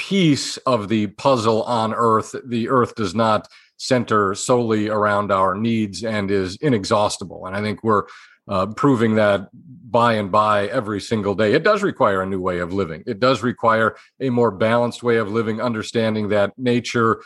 [0.00, 6.04] piece of the puzzle on earth the earth does not center solely around our needs
[6.04, 8.04] and is inexhaustible and i think we're
[8.48, 11.52] uh, proving that by and by every single day.
[11.52, 13.02] It does require a new way of living.
[13.06, 17.22] It does require a more balanced way of living, understanding that nature,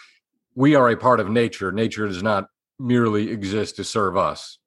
[0.55, 1.73] we are a part of nature.
[1.73, 4.59] Nature does not merely exist to serve us.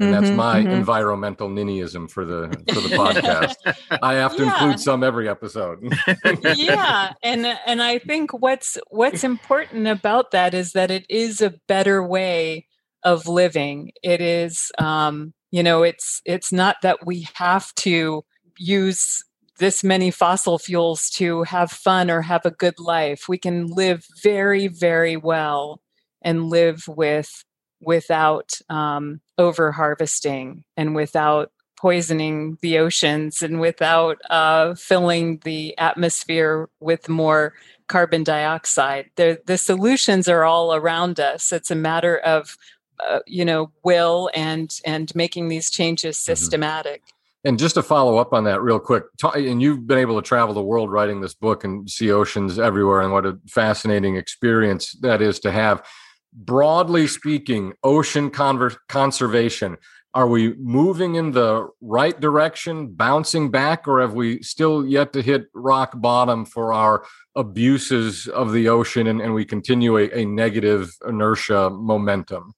[0.00, 0.70] And mm-hmm, that's my mm-hmm.
[0.70, 3.56] environmental ninnyism for the for the podcast.
[4.00, 4.52] I have to yeah.
[4.52, 5.92] include some every episode.
[6.54, 11.54] yeah, and and I think what's what's important about that is that it is a
[11.66, 12.66] better way
[13.02, 13.90] of living.
[14.02, 18.24] It is um, you know it's it's not that we have to
[18.56, 19.24] use
[19.58, 24.04] this many fossil fuels to have fun or have a good life we can live
[24.22, 25.80] very very well
[26.22, 27.44] and live with
[27.80, 36.68] without um, over harvesting and without poisoning the oceans and without uh, filling the atmosphere
[36.80, 37.54] with more
[37.86, 39.10] carbon dioxide.
[39.16, 41.52] The, the solutions are all around us.
[41.52, 42.56] It's a matter of
[43.06, 46.32] uh, you know will and and making these changes mm-hmm.
[46.32, 47.48] systematic mm-hmm.
[47.48, 50.54] and just to follow up on that real quick and you've been able to travel
[50.54, 55.22] the world writing this book and see oceans everywhere and what a fascinating experience that
[55.22, 55.80] is to have
[56.32, 59.76] broadly speaking ocean conver- conservation
[60.14, 65.22] are we moving in the right direction bouncing back or have we still yet to
[65.22, 67.04] hit rock bottom for our
[67.36, 72.52] abuses of the ocean and, and we continue a, a negative inertia momentum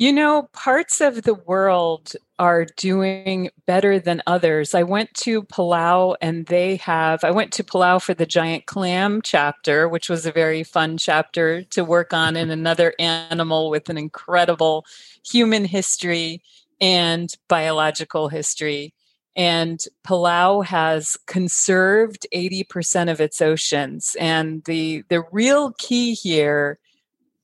[0.00, 4.74] you know, parts of the world are doing better than others.
[4.74, 9.20] I went to Palau and they have, I went to Palau for the giant clam
[9.20, 13.98] chapter, which was a very fun chapter to work on, and another animal with an
[13.98, 14.86] incredible
[15.22, 16.42] human history
[16.80, 18.94] and biological history.
[19.36, 24.16] And Palau has conserved 80% of its oceans.
[24.18, 26.78] And the, the real key here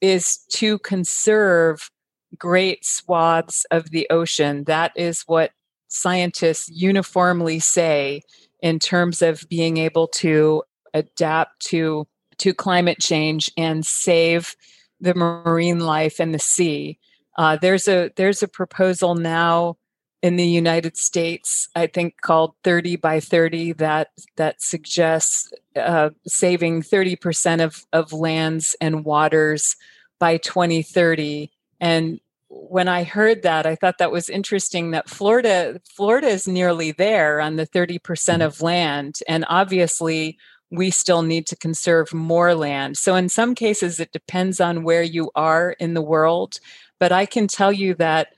[0.01, 1.91] is to conserve
[2.39, 4.65] great swaths of the ocean.
[4.65, 5.53] That is what
[5.89, 8.23] scientists uniformly say
[8.61, 10.63] in terms of being able to
[10.95, 12.07] adapt to
[12.39, 14.57] to climate change and save
[15.01, 16.99] the marine life and the sea.
[17.37, 19.77] Uh, there's a there's a proposal now
[20.23, 26.83] in the United States, I think called 30 by 30 that that suggests uh, saving
[26.83, 29.77] 30% of, of lands and waters
[30.19, 31.53] by 2030.
[31.81, 36.93] And when I heard that, I thought that was interesting that Florida Florida is nearly
[36.93, 38.43] there on the 30% mm-hmm.
[38.43, 40.39] of land and obviously
[40.71, 42.97] we still need to conserve more land.
[42.97, 46.59] So in some cases it depends on where you are in the world,
[46.99, 48.29] but I can tell you that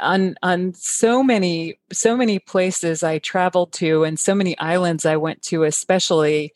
[0.00, 5.16] on on so many so many places I traveled to and so many islands I
[5.16, 6.52] went to especially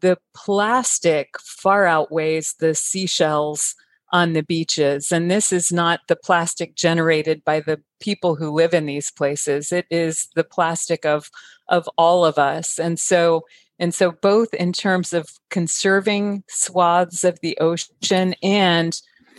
[0.00, 3.74] the plastic far outweighs the seashells
[4.12, 5.10] on the beaches.
[5.12, 9.72] And this is not the plastic generated by the people who live in these places.
[9.72, 11.30] It is the plastic of
[11.68, 12.78] of all of us.
[12.78, 13.44] And so
[13.78, 18.98] and so both in terms of conserving swaths of the ocean and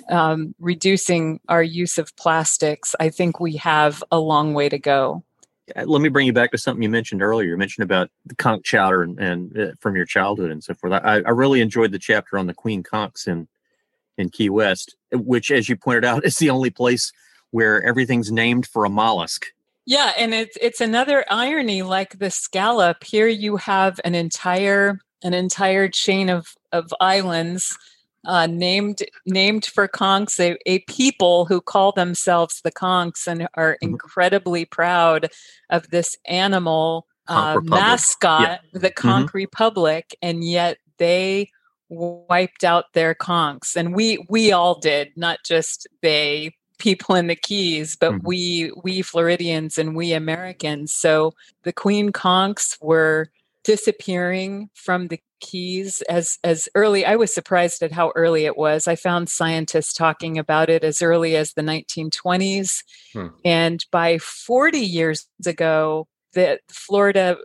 [0.10, 5.24] um, reducing our use of plastics, I think we have a long way to go.
[5.76, 7.50] Let me bring you back to something you mentioned earlier.
[7.50, 10.94] You mentioned about the conch chowder and, and uh, from your childhood and so forth.
[10.94, 13.50] I, I really enjoyed the chapter on the queen conchs and
[14.18, 17.12] in Key West, which, as you pointed out, is the only place
[17.52, 19.48] where everything's named for a mollusk.
[19.86, 23.04] Yeah, and it's it's another irony like the scallop.
[23.06, 27.78] Here you have an entire an entire chain of of islands
[28.26, 33.76] uh, named named for conchs, a, a, people who call themselves the conchs and are
[33.76, 33.92] mm-hmm.
[33.92, 35.30] incredibly proud
[35.70, 38.80] of this animal uh, mascot, yeah.
[38.80, 39.38] the Conch mm-hmm.
[39.38, 41.50] Republic, and yet they
[41.90, 47.36] wiped out their conchs and we we all did not just they people in the
[47.36, 48.28] Keys, but mm-hmm.
[48.28, 50.94] we we Floridians and we Americans.
[50.94, 51.34] So
[51.64, 53.30] the queen conchs were
[53.64, 58.88] disappearing from the keys as as early i was surprised at how early it was
[58.88, 62.84] i found scientists talking about it as early as the 1920s
[63.14, 63.28] hmm.
[63.46, 67.38] and by 40 years ago the florida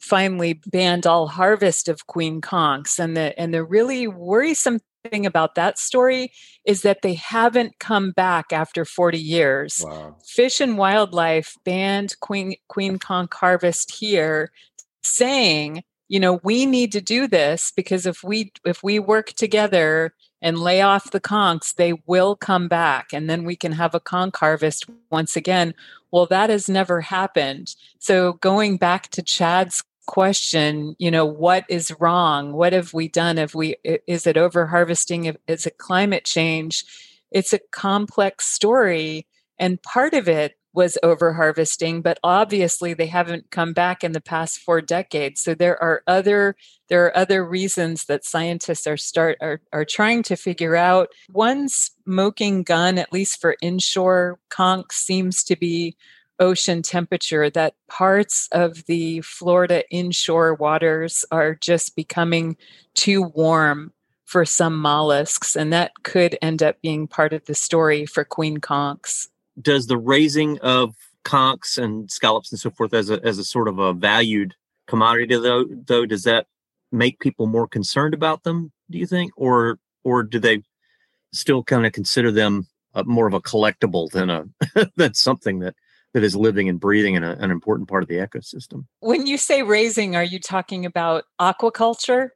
[0.00, 5.54] finally banned all harvest of queen conchs and the and the really worrisome thing about
[5.54, 6.32] that story
[6.64, 10.16] is that they haven't come back after 40 years wow.
[10.26, 14.50] fish and wildlife banned queen queen conch harvest here
[15.02, 20.14] saying you know we need to do this because if we if we work together
[20.40, 24.00] and lay off the conchs they will come back and then we can have a
[24.00, 25.74] conch harvest once again
[26.10, 27.74] well that has never happened.
[27.98, 32.52] So going back to chad's question you know what is wrong?
[32.52, 33.36] What have we done?
[33.36, 36.84] Have we is it over harvesting is it climate change?
[37.30, 39.26] It's a complex story
[39.58, 44.20] and part of it was over harvesting but obviously they haven't come back in the
[44.20, 45.40] past four decades.
[45.40, 46.54] So there are other
[46.88, 51.08] there are other reasons that scientists are start are, are trying to figure out.
[51.32, 55.96] One smoking gun at least for inshore conch seems to be
[56.38, 62.56] ocean temperature that parts of the florida inshore waters are just becoming
[62.94, 63.92] too warm
[64.24, 68.58] for some mollusks and that could end up being part of the story for queen
[68.58, 69.26] conchs
[69.60, 70.94] does the raising of
[71.24, 74.54] conchs and scallops and so forth as a as a sort of a valued
[74.86, 76.46] commodity though though does that
[76.90, 79.32] make people more concerned about them do you think?
[79.36, 80.62] Or or do they
[81.32, 84.44] still kind of consider them a, more of a collectible than a
[84.96, 85.74] than something that
[86.14, 88.86] that is living and breathing in a, an important part of the ecosystem?
[89.00, 92.30] When you say raising are you talking about aquaculture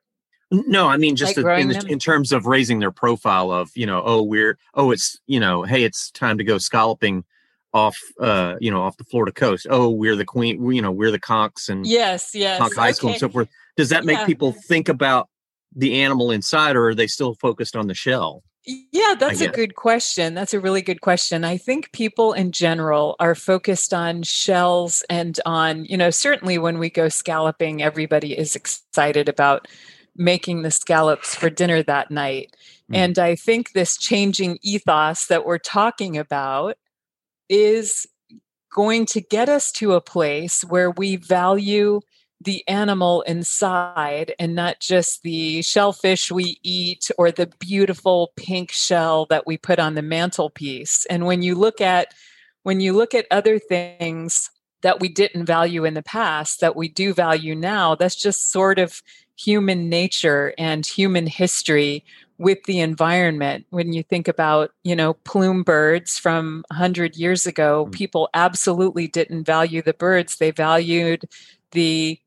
[0.52, 4.02] no, I mean just like in, in, terms of raising their profile of you know
[4.04, 7.24] oh we're oh it's you know hey it's time to go scalloping
[7.72, 10.92] off uh you know off the Florida coast oh we're the queen we, you know
[10.92, 14.18] we're the conchs and yes yes conch high school and so forth does that make
[14.18, 14.26] yeah.
[14.26, 15.28] people think about
[15.74, 19.74] the animal inside or are they still focused on the shell yeah, that's a good
[19.74, 20.34] question.
[20.34, 21.44] That's a really good question.
[21.44, 26.78] I think people in general are focused on shells and on, you know, certainly when
[26.78, 29.66] we go scalloping, everybody is excited about
[30.16, 32.54] making the scallops for dinner that night.
[32.90, 32.96] Mm.
[32.96, 36.76] And I think this changing ethos that we're talking about
[37.48, 38.06] is
[38.74, 42.00] going to get us to a place where we value
[42.40, 49.26] the animal inside and not just the shellfish we eat or the beautiful pink shell
[49.26, 51.06] that we put on the mantelpiece.
[51.08, 52.08] And when you look at
[52.64, 54.48] when you look at other things
[54.82, 58.78] that we didn't value in the past that we do value now, that's just sort
[58.78, 59.02] of
[59.42, 62.04] human nature and human history
[62.38, 67.84] with the environment when you think about you know plume birds from 100 years ago
[67.84, 67.92] mm-hmm.
[67.92, 71.24] people absolutely didn't value the birds they valued
[71.70, 72.18] the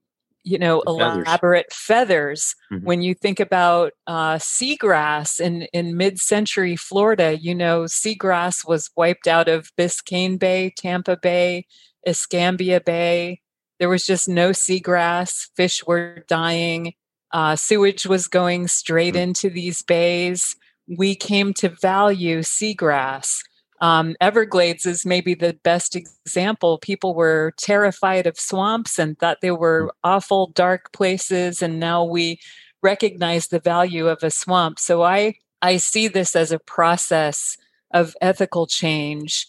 [0.43, 2.55] you know the elaborate feathers, feathers.
[2.71, 2.85] Mm-hmm.
[2.85, 9.27] when you think about uh, seagrass in in mid-century florida you know seagrass was wiped
[9.27, 11.65] out of biscayne bay tampa bay
[12.07, 13.41] escambia bay
[13.79, 16.93] there was just no seagrass fish were dying
[17.35, 19.19] uh, sewage was going straight mm.
[19.19, 20.55] into these bays.
[20.87, 23.39] We came to value seagrass.
[23.81, 26.77] Um, Everglades is maybe the best example.
[26.77, 29.89] People were terrified of swamps and thought they were mm.
[30.05, 32.39] awful, dark places, and now we
[32.81, 34.79] recognize the value of a swamp.
[34.79, 37.57] So I I see this as a process
[37.93, 39.45] of ethical change,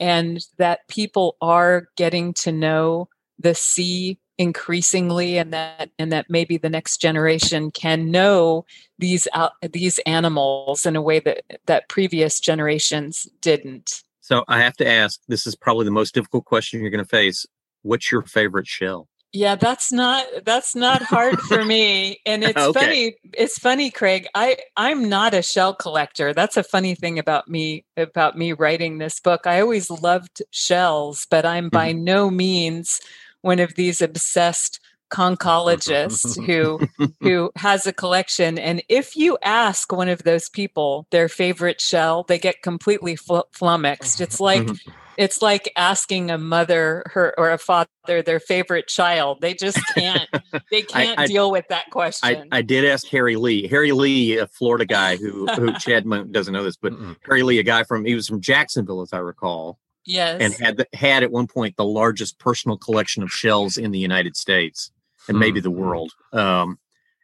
[0.00, 3.08] and that people are getting to know
[3.38, 8.64] the sea increasingly and that and that maybe the next generation can know
[8.98, 14.02] these uh, these animals in a way that that previous generations didn't.
[14.20, 17.08] So i have to ask this is probably the most difficult question you're going to
[17.08, 17.44] face.
[17.82, 19.08] What's your favorite shell?
[19.32, 22.20] Yeah that's not that's not hard for me.
[22.24, 22.80] And it's okay.
[22.80, 24.28] funny it's funny craig.
[24.36, 26.32] I i'm not a shell collector.
[26.32, 29.46] That's a funny thing about me about me writing this book.
[29.46, 32.04] I always loved shells but i'm by mm-hmm.
[32.04, 33.00] no means
[33.42, 34.80] one of these obsessed
[35.10, 36.80] conchologists who
[37.20, 38.58] who has a collection.
[38.58, 43.48] And if you ask one of those people their favorite shell they get completely fl-
[43.52, 44.20] flummoxed.
[44.20, 44.90] It's like mm-hmm.
[45.16, 49.40] it's like asking a mother her or a father their favorite child.
[49.40, 50.28] They just can't
[50.70, 52.44] they can't I, I, deal with that question.
[52.52, 56.52] I, I, did ask harry lee harry lee a florida guy who who chad doesn't
[56.52, 57.16] know this but Mm-mm.
[57.24, 59.78] harry lee a guy from he was from jacksonville as i recall
[60.08, 60.40] Yes.
[60.40, 63.98] And had the, had at one point the largest personal collection of shells in the
[63.98, 64.90] United States
[65.28, 65.40] and mm-hmm.
[65.40, 65.80] maybe the hmm.
[65.80, 66.12] world.
[66.32, 66.78] Um,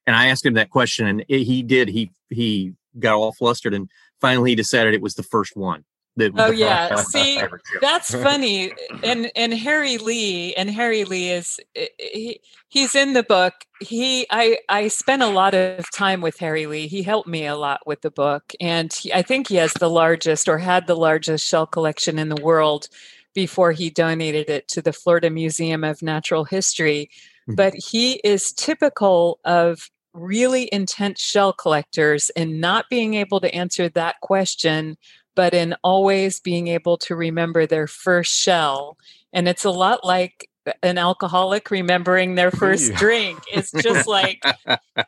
[0.06, 1.88] and I asked him that question, and it, he did.
[1.88, 3.88] He he got all flustered, and
[4.20, 5.86] finally he decided it was the first one.
[6.20, 7.40] Oh yeah, see,
[7.80, 8.72] that's funny.
[9.02, 11.58] And and Harry Lee and Harry Lee is
[11.98, 13.54] he, he's in the book.
[13.80, 16.86] He I I spent a lot of time with Harry Lee.
[16.86, 19.90] He helped me a lot with the book, and he, I think he has the
[19.90, 22.88] largest or had the largest shell collection in the world
[23.34, 27.10] before he donated it to the Florida Museum of Natural History.
[27.48, 27.56] Mm-hmm.
[27.56, 33.88] But he is typical of really intense shell collectors and not being able to answer
[33.90, 34.96] that question
[35.34, 38.96] but in always being able to remember their first shell.
[39.32, 40.48] And it's a lot like
[40.82, 43.38] an alcoholic remembering their first drink.
[43.52, 44.42] It's just like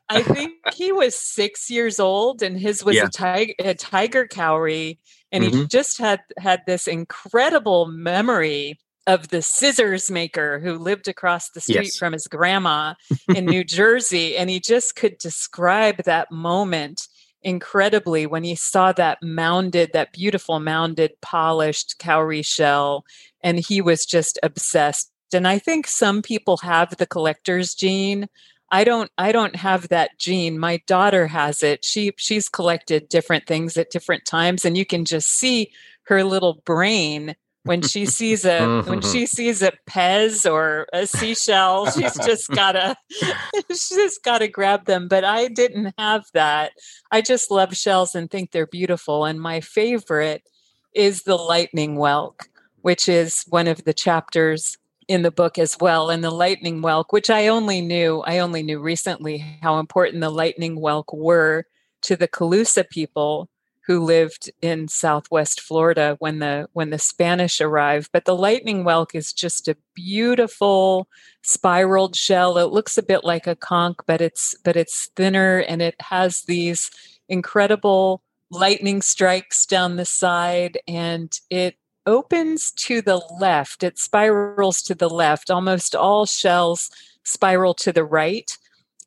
[0.08, 3.06] I think he was six years old, and his was yeah.
[3.06, 4.98] a tiger a tiger cowrie,
[5.32, 5.60] and mm-hmm.
[5.60, 11.60] he just had had this incredible memory of the scissors maker who lived across the
[11.60, 11.96] street yes.
[11.96, 12.94] from his grandma
[13.34, 17.08] in New Jersey, and he just could describe that moment
[17.46, 23.04] incredibly when he saw that mounded, that beautiful mounded, polished cowrie shell,
[23.40, 25.12] and he was just obsessed.
[25.32, 28.26] And I think some people have the collector's gene.
[28.72, 30.58] I don't I don't have that gene.
[30.58, 31.84] My daughter has it.
[31.84, 35.70] She she's collected different things at different times and you can just see
[36.06, 37.36] her little brain
[37.66, 39.12] when she sees a when mm-hmm.
[39.12, 42.96] she sees a pez or a seashell she's just gotta
[43.68, 45.08] she's just gotta grab them.
[45.08, 46.72] But i didn't have that.
[47.10, 49.24] I just love shells and think they're beautiful.
[49.24, 50.48] And my favorite
[50.94, 52.48] is the lightning whelk
[52.82, 56.08] which is one of the chapters in the book as well.
[56.08, 60.30] And the lightning whelk which i only knew i only knew recently how important the
[60.30, 61.64] lightning whelk were
[62.02, 63.48] to the calusa people
[63.86, 68.10] who lived in southwest Florida when the when the Spanish arrived.
[68.12, 71.08] But the lightning whelk is just a beautiful
[71.42, 72.58] spiraled shell.
[72.58, 76.42] It looks a bit like a conch, but it's but it's thinner and it has
[76.42, 76.90] these
[77.28, 81.76] incredible lightning strikes down the side and it
[82.06, 83.84] opens to the left.
[83.84, 85.50] It spirals to the left.
[85.50, 86.90] Almost all shells
[87.22, 88.56] spiral to the right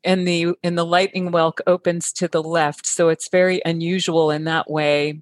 [0.03, 4.45] and the and the lightning whelk opens to the left so it's very unusual in
[4.45, 5.21] that way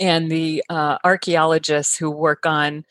[0.00, 2.84] and the uh, archaeologists who work on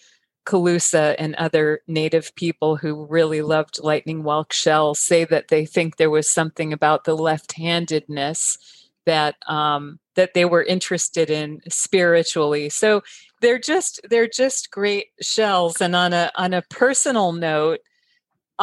[0.46, 5.96] Calusa and other native people who really loved lightning whelk shells say that they think
[5.96, 8.58] there was something about the left-handedness
[9.06, 12.70] that um, that they were interested in spiritually.
[12.70, 13.02] So
[13.42, 15.82] they're just they're just great shells.
[15.82, 17.80] And on a on a personal note,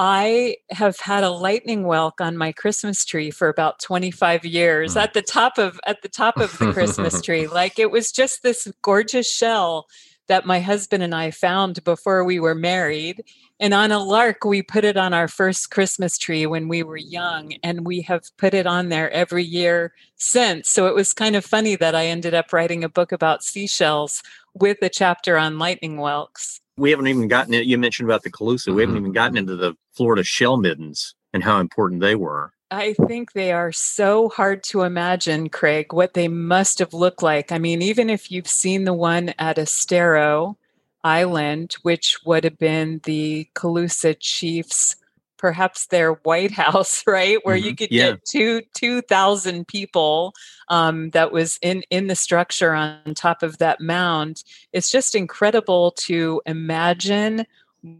[0.02, 5.02] I have had a lightning whelk on my Christmas tree for about 25 years mm.
[5.02, 7.46] at the top of at the top of the Christmas tree.
[7.46, 9.88] Like it was just this gorgeous shell
[10.26, 13.24] that my husband and I found before we were married.
[13.58, 16.96] And on a lark, we put it on our first Christmas tree when we were
[16.96, 20.70] young, and we have put it on there every year since.
[20.70, 24.22] So it was kind of funny that I ended up writing a book about seashells
[24.54, 27.66] with a chapter on lightning whelks we haven't even gotten it.
[27.66, 28.68] You mentioned about the Calusa.
[28.68, 28.74] Mm-hmm.
[28.74, 29.04] We haven't mm-hmm.
[29.04, 32.52] even gotten into the Florida shell middens and how important they were.
[32.70, 37.52] I think they are so hard to imagine, Craig, what they must have looked like.
[37.52, 40.56] I mean, even if you've seen the one at Estero
[41.02, 44.96] Island, which would have been the Calusa chief's
[45.40, 47.66] perhaps their White House, right, where mm-hmm.
[47.66, 48.10] you could yeah.
[48.10, 50.34] get two two thousand people
[50.68, 54.44] um, that was in in the structure on top of that mound.
[54.72, 57.46] It's just incredible to imagine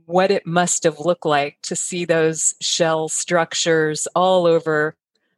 [0.05, 4.95] what it must have looked like to see those shell structures all over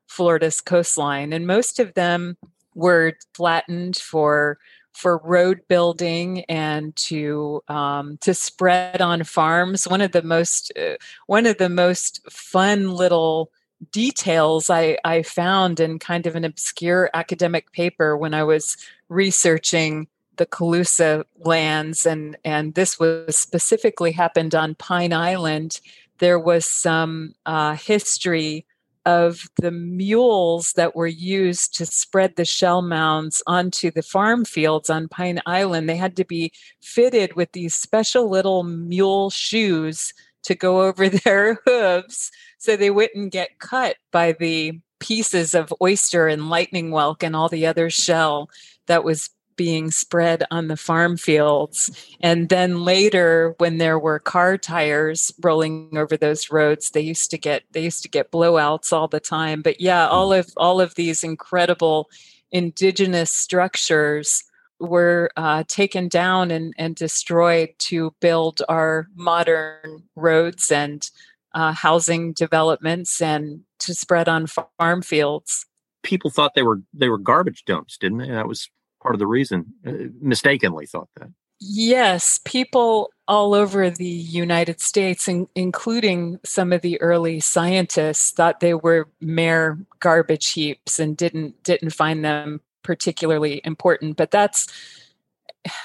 [0.09, 2.37] Florida's coastline, and most of them
[2.75, 4.59] were flattened for
[4.93, 9.88] for road building and to um, to spread on farms.
[9.88, 13.51] One of the most uh, one of the most fun little
[13.90, 18.76] details I, I found in kind of an obscure academic paper when I was
[19.09, 25.80] researching the Calusa lands, and and this was specifically happened on Pine Island.
[26.18, 28.64] There was some uh, history
[29.05, 34.91] of the mules that were used to spread the shell mounds onto the farm fields
[34.91, 35.89] on Pine Island.
[35.89, 40.13] They had to be fitted with these special little mule shoes
[40.45, 46.29] to go over their hooves so they wouldn't get cut by the pieces of oyster
[46.29, 48.49] and lightning whelk and all the other shell
[48.87, 51.91] that was being spread on the farm fields.
[52.21, 57.39] And then later, when there were car tires rolling over those roads, they used to
[57.39, 59.63] get they used to get blowouts all the time.
[59.63, 60.41] But yeah, all mm.
[60.41, 62.11] of all of these incredible
[62.51, 64.45] indigenous structures
[64.79, 71.09] were uh, taken down and, and destroyed to build our modern roads and
[71.55, 75.67] uh, housing developments and to spread on farm fields.
[76.03, 78.31] People thought they were they were garbage dumps, didn't they?
[78.31, 78.69] That was
[79.03, 79.67] part of the reason.
[79.87, 81.29] Uh, mistakenly thought that.
[81.65, 88.59] Yes, people all over the United States, in, including some of the early scientists, thought
[88.59, 94.17] they were mere garbage heaps and didn't didn't find them particularly important.
[94.17, 94.67] But that's,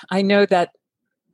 [0.10, 0.72] I know that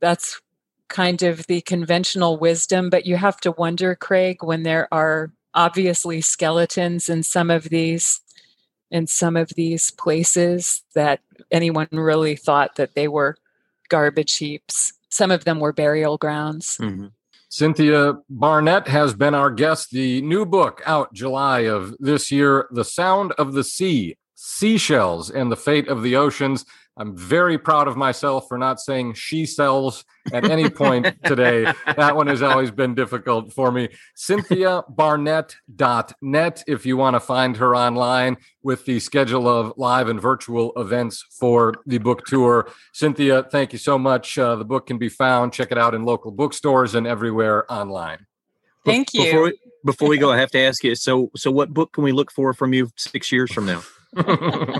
[0.00, 0.40] that's
[0.88, 2.90] kind of the conventional wisdom.
[2.90, 8.20] But you have to wonder, Craig, when there are obviously skeletons in some of these
[8.94, 11.18] in some of these places that
[11.50, 13.36] anyone really thought that they were
[13.88, 14.92] garbage heaps.
[15.08, 16.78] Some of them were burial grounds.
[16.80, 17.06] Mm-hmm.
[17.48, 19.90] Cynthia Barnett has been our guest.
[19.90, 25.50] The new book out July of this year, The Sound of the Sea Seashells and
[25.50, 26.64] the Fate of the Oceans.
[26.96, 31.72] I'm very proud of myself for not saying she sells at any point today.
[31.86, 33.88] That one has always been difficult for me.
[34.14, 40.20] Cynthia CynthiaBarnett.net if you want to find her online with the schedule of live and
[40.20, 42.70] virtual events for the book tour.
[42.92, 44.38] Cynthia, thank you so much.
[44.38, 45.52] Uh, the book can be found.
[45.52, 48.26] Check it out in local bookstores and everywhere online.
[48.84, 49.24] Thank you.
[49.24, 50.94] Before we, before we go, I have to ask you.
[50.94, 53.82] So, so what book can we look for from you six years from now?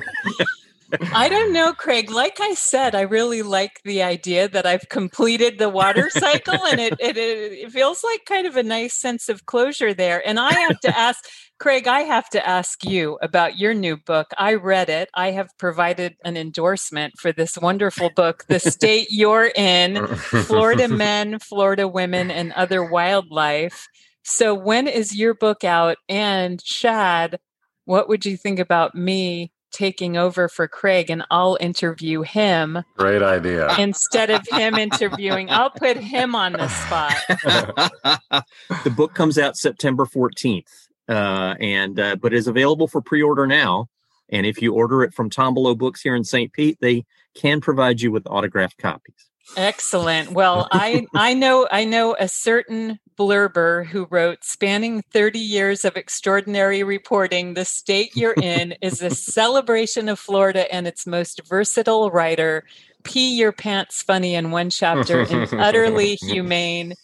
[1.12, 2.10] I don't know, Craig.
[2.10, 6.80] Like I said, I really like the idea that I've completed the water cycle, and
[6.80, 10.26] it, it, it feels like kind of a nice sense of closure there.
[10.26, 11.24] And I have to ask,
[11.58, 14.28] Craig, I have to ask you about your new book.
[14.36, 15.08] I read it.
[15.14, 21.38] I have provided an endorsement for this wonderful book, The State You're in Florida Men,
[21.38, 23.86] Florida Women, and Other Wildlife.
[24.24, 25.98] So, when is your book out?
[26.08, 27.38] And, Chad,
[27.84, 32.82] what would you think about me taking over for Craig and I'll interview him.
[32.96, 33.74] Great idea.
[33.78, 37.16] Instead of him interviewing, I'll put him on the spot.
[38.84, 40.88] the book comes out September 14th.
[41.06, 43.90] Uh, and uh, but is available for pre-order now.
[44.30, 46.50] And if you order it from Tombolo Books here in St.
[46.50, 47.04] Pete, they
[47.34, 49.28] can provide you with autographed copies.
[49.56, 50.32] Excellent.
[50.32, 55.96] Well, I I know I know a certain blurber who wrote spanning 30 years of
[55.96, 62.10] extraordinary reporting, the state you're in is a celebration of Florida and its most versatile
[62.10, 62.64] writer.
[63.04, 66.94] Pee your pants funny in one chapter and utterly humane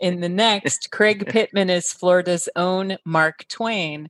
[0.00, 0.90] in the next.
[0.90, 4.08] Craig Pittman is Florida's own Mark Twain.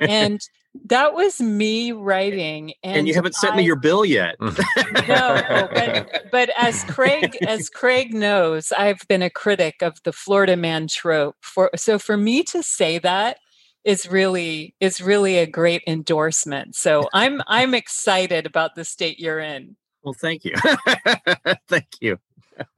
[0.00, 0.40] And
[0.86, 4.36] that was me writing and, and you haven't sent I, me your bill yet.
[5.08, 10.56] No but, but as craig as craig knows i've been a critic of the florida
[10.56, 13.38] man trope for so for me to say that
[13.84, 16.74] is really is really a great endorsement.
[16.74, 19.76] So i'm i'm excited about the state you're in.
[20.02, 20.54] Well thank you.
[21.68, 22.18] Thank you.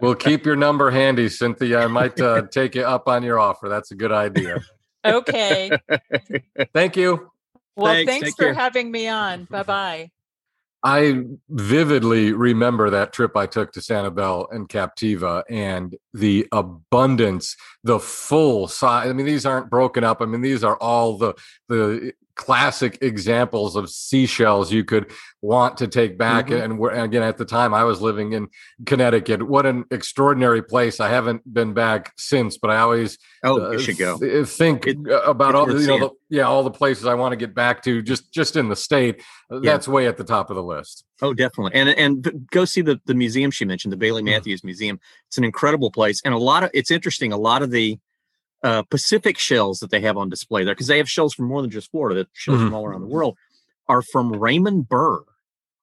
[0.01, 1.81] We'll keep your number handy cynthia.
[1.81, 3.69] I might uh, take you up on your offer.
[3.69, 4.61] That's a good idea.
[5.05, 5.71] Okay.
[6.73, 7.31] Thank you
[7.77, 8.55] well, thanks, thanks for care.
[8.55, 9.45] having me on.
[9.51, 10.11] Bye bye.
[10.83, 17.99] I vividly remember that trip I took to Sanibel and Captiva and the abundance, the
[17.99, 19.09] full size.
[19.09, 20.23] I mean, these aren't broken up.
[20.23, 21.35] I mean, these are all the
[21.69, 25.11] the classic examples of seashells you could
[25.41, 26.47] want to take back.
[26.47, 26.73] Mm-hmm.
[26.73, 28.49] And, and, again, at the time I was living in
[28.85, 29.43] Connecticut.
[29.43, 31.01] What an extraordinary place!
[31.01, 34.87] I haven't been back since, but I always oh, uh, you should go th- think
[34.87, 37.83] it, about all you know, the, yeah, all the places I want to get back
[37.85, 39.23] to just just in the state.
[39.51, 39.61] Yeah.
[39.63, 41.05] That's way at the top of the list.
[41.23, 44.27] Oh, definitely, and and go see the the museum she mentioned, the Bailey mm.
[44.27, 44.69] Matthews mm-hmm.
[44.69, 45.01] Museum.
[45.29, 47.33] It's an incredible place, and a lot of it's interesting.
[47.33, 47.99] A lot of the
[48.63, 51.63] uh, Pacific shells that they have on display there, because they have shells from more
[51.63, 52.67] than just Florida, that shells mm-hmm.
[52.69, 53.37] from all around the world,
[53.89, 55.23] are from Raymond Burr.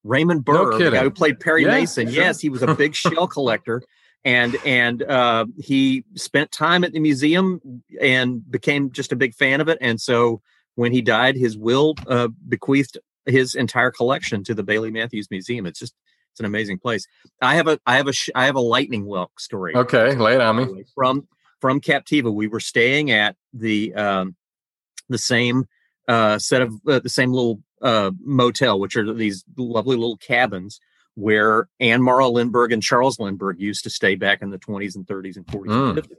[0.03, 2.07] Raymond Burr, no the guy who played Perry yeah, Mason.
[2.07, 2.24] Sure.
[2.24, 3.82] Yes, he was a big shell collector,
[4.26, 9.61] and and uh, he spent time at the museum and became just a big fan
[9.61, 9.78] of it.
[9.80, 10.41] And so
[10.76, 15.65] when he died, his will uh, bequeathed his entire collection to the Bailey Matthews Museum.
[15.65, 15.93] It's just
[16.34, 17.05] it's an amazing place.
[17.41, 19.76] I have a I have a I have a lightning whelk story.
[19.76, 20.84] Okay, lay it on me.
[20.95, 21.28] From
[21.64, 22.30] from Captiva.
[22.30, 24.36] We were staying at the um,
[25.07, 25.64] the same
[26.09, 30.82] uh, set of uh, the same little uh, motel, which are these lovely little cabins
[31.16, 35.07] where Anne Morrow Lindbergh and Charles Lindbergh used to stay back in the 20s and
[35.07, 35.89] 30s and 40s mm.
[35.89, 36.16] and 50s.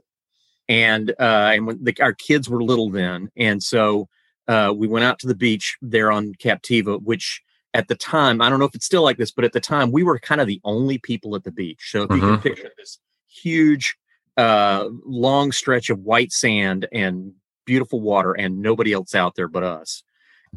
[0.67, 4.09] And uh, and when the, our kids were little then, and so
[4.47, 7.43] uh, we went out to the beach there on Captiva, which
[7.75, 9.91] at the time I don't know if it's still like this, but at the time
[9.91, 11.91] we were kind of the only people at the beach.
[11.91, 12.15] So if mm-hmm.
[12.15, 12.41] you can mm-hmm.
[12.41, 13.95] picture this huge
[14.37, 17.33] uh, long stretch of white sand and
[17.65, 20.03] beautiful water and nobody else out there but us.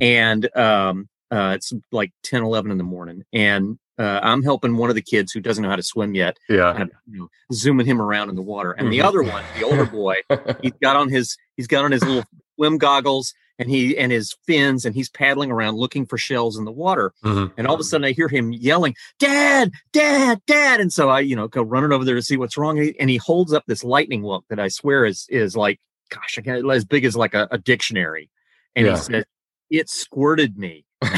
[0.01, 3.24] And um, uh, it's like 10, 11 in the morning.
[3.33, 6.37] And uh, I'm helping one of the kids who doesn't know how to swim yet.
[6.49, 6.74] Yeah.
[6.76, 8.72] And, you know, zooming him around in the water.
[8.72, 9.09] And the mm-hmm.
[9.09, 10.16] other one, the older boy,
[10.62, 12.24] he's got on his, he's got on his little
[12.57, 16.65] swim goggles and he and his fins and he's paddling around looking for shells in
[16.65, 17.53] the water mm-hmm.
[17.57, 21.21] and all of a sudden i hear him yelling dad dad dad and so i
[21.21, 23.53] you know go running over there to see what's wrong and he, and he holds
[23.53, 25.81] up this lightning whelk that i swear is is like
[26.11, 28.31] gosh I got as big as like a, a dictionary
[28.75, 28.97] and yeah.
[28.97, 29.25] he said
[29.71, 31.09] it squirted me oh,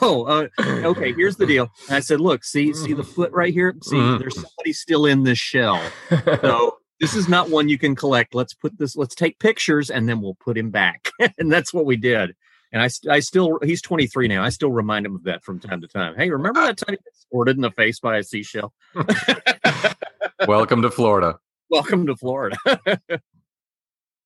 [0.00, 1.12] oh, uh, okay.
[1.12, 1.68] Here's the deal.
[1.88, 3.76] And I said, look, see, see the foot right here.
[3.82, 4.18] See, mm-hmm.
[4.18, 5.82] there's somebody still in this shell.
[6.40, 8.34] So this is not one you can collect.
[8.34, 8.96] Let's put this.
[8.96, 11.10] Let's take pictures, and then we'll put him back.
[11.38, 12.34] and that's what we did.
[12.72, 14.42] And I, I still, he's 23 now.
[14.44, 16.14] I still remind him of that from time to time.
[16.16, 18.74] Hey, remember that time he got squirted in the face by a seashell?
[20.46, 21.38] Welcome to Florida.
[21.70, 22.56] Welcome to Florida.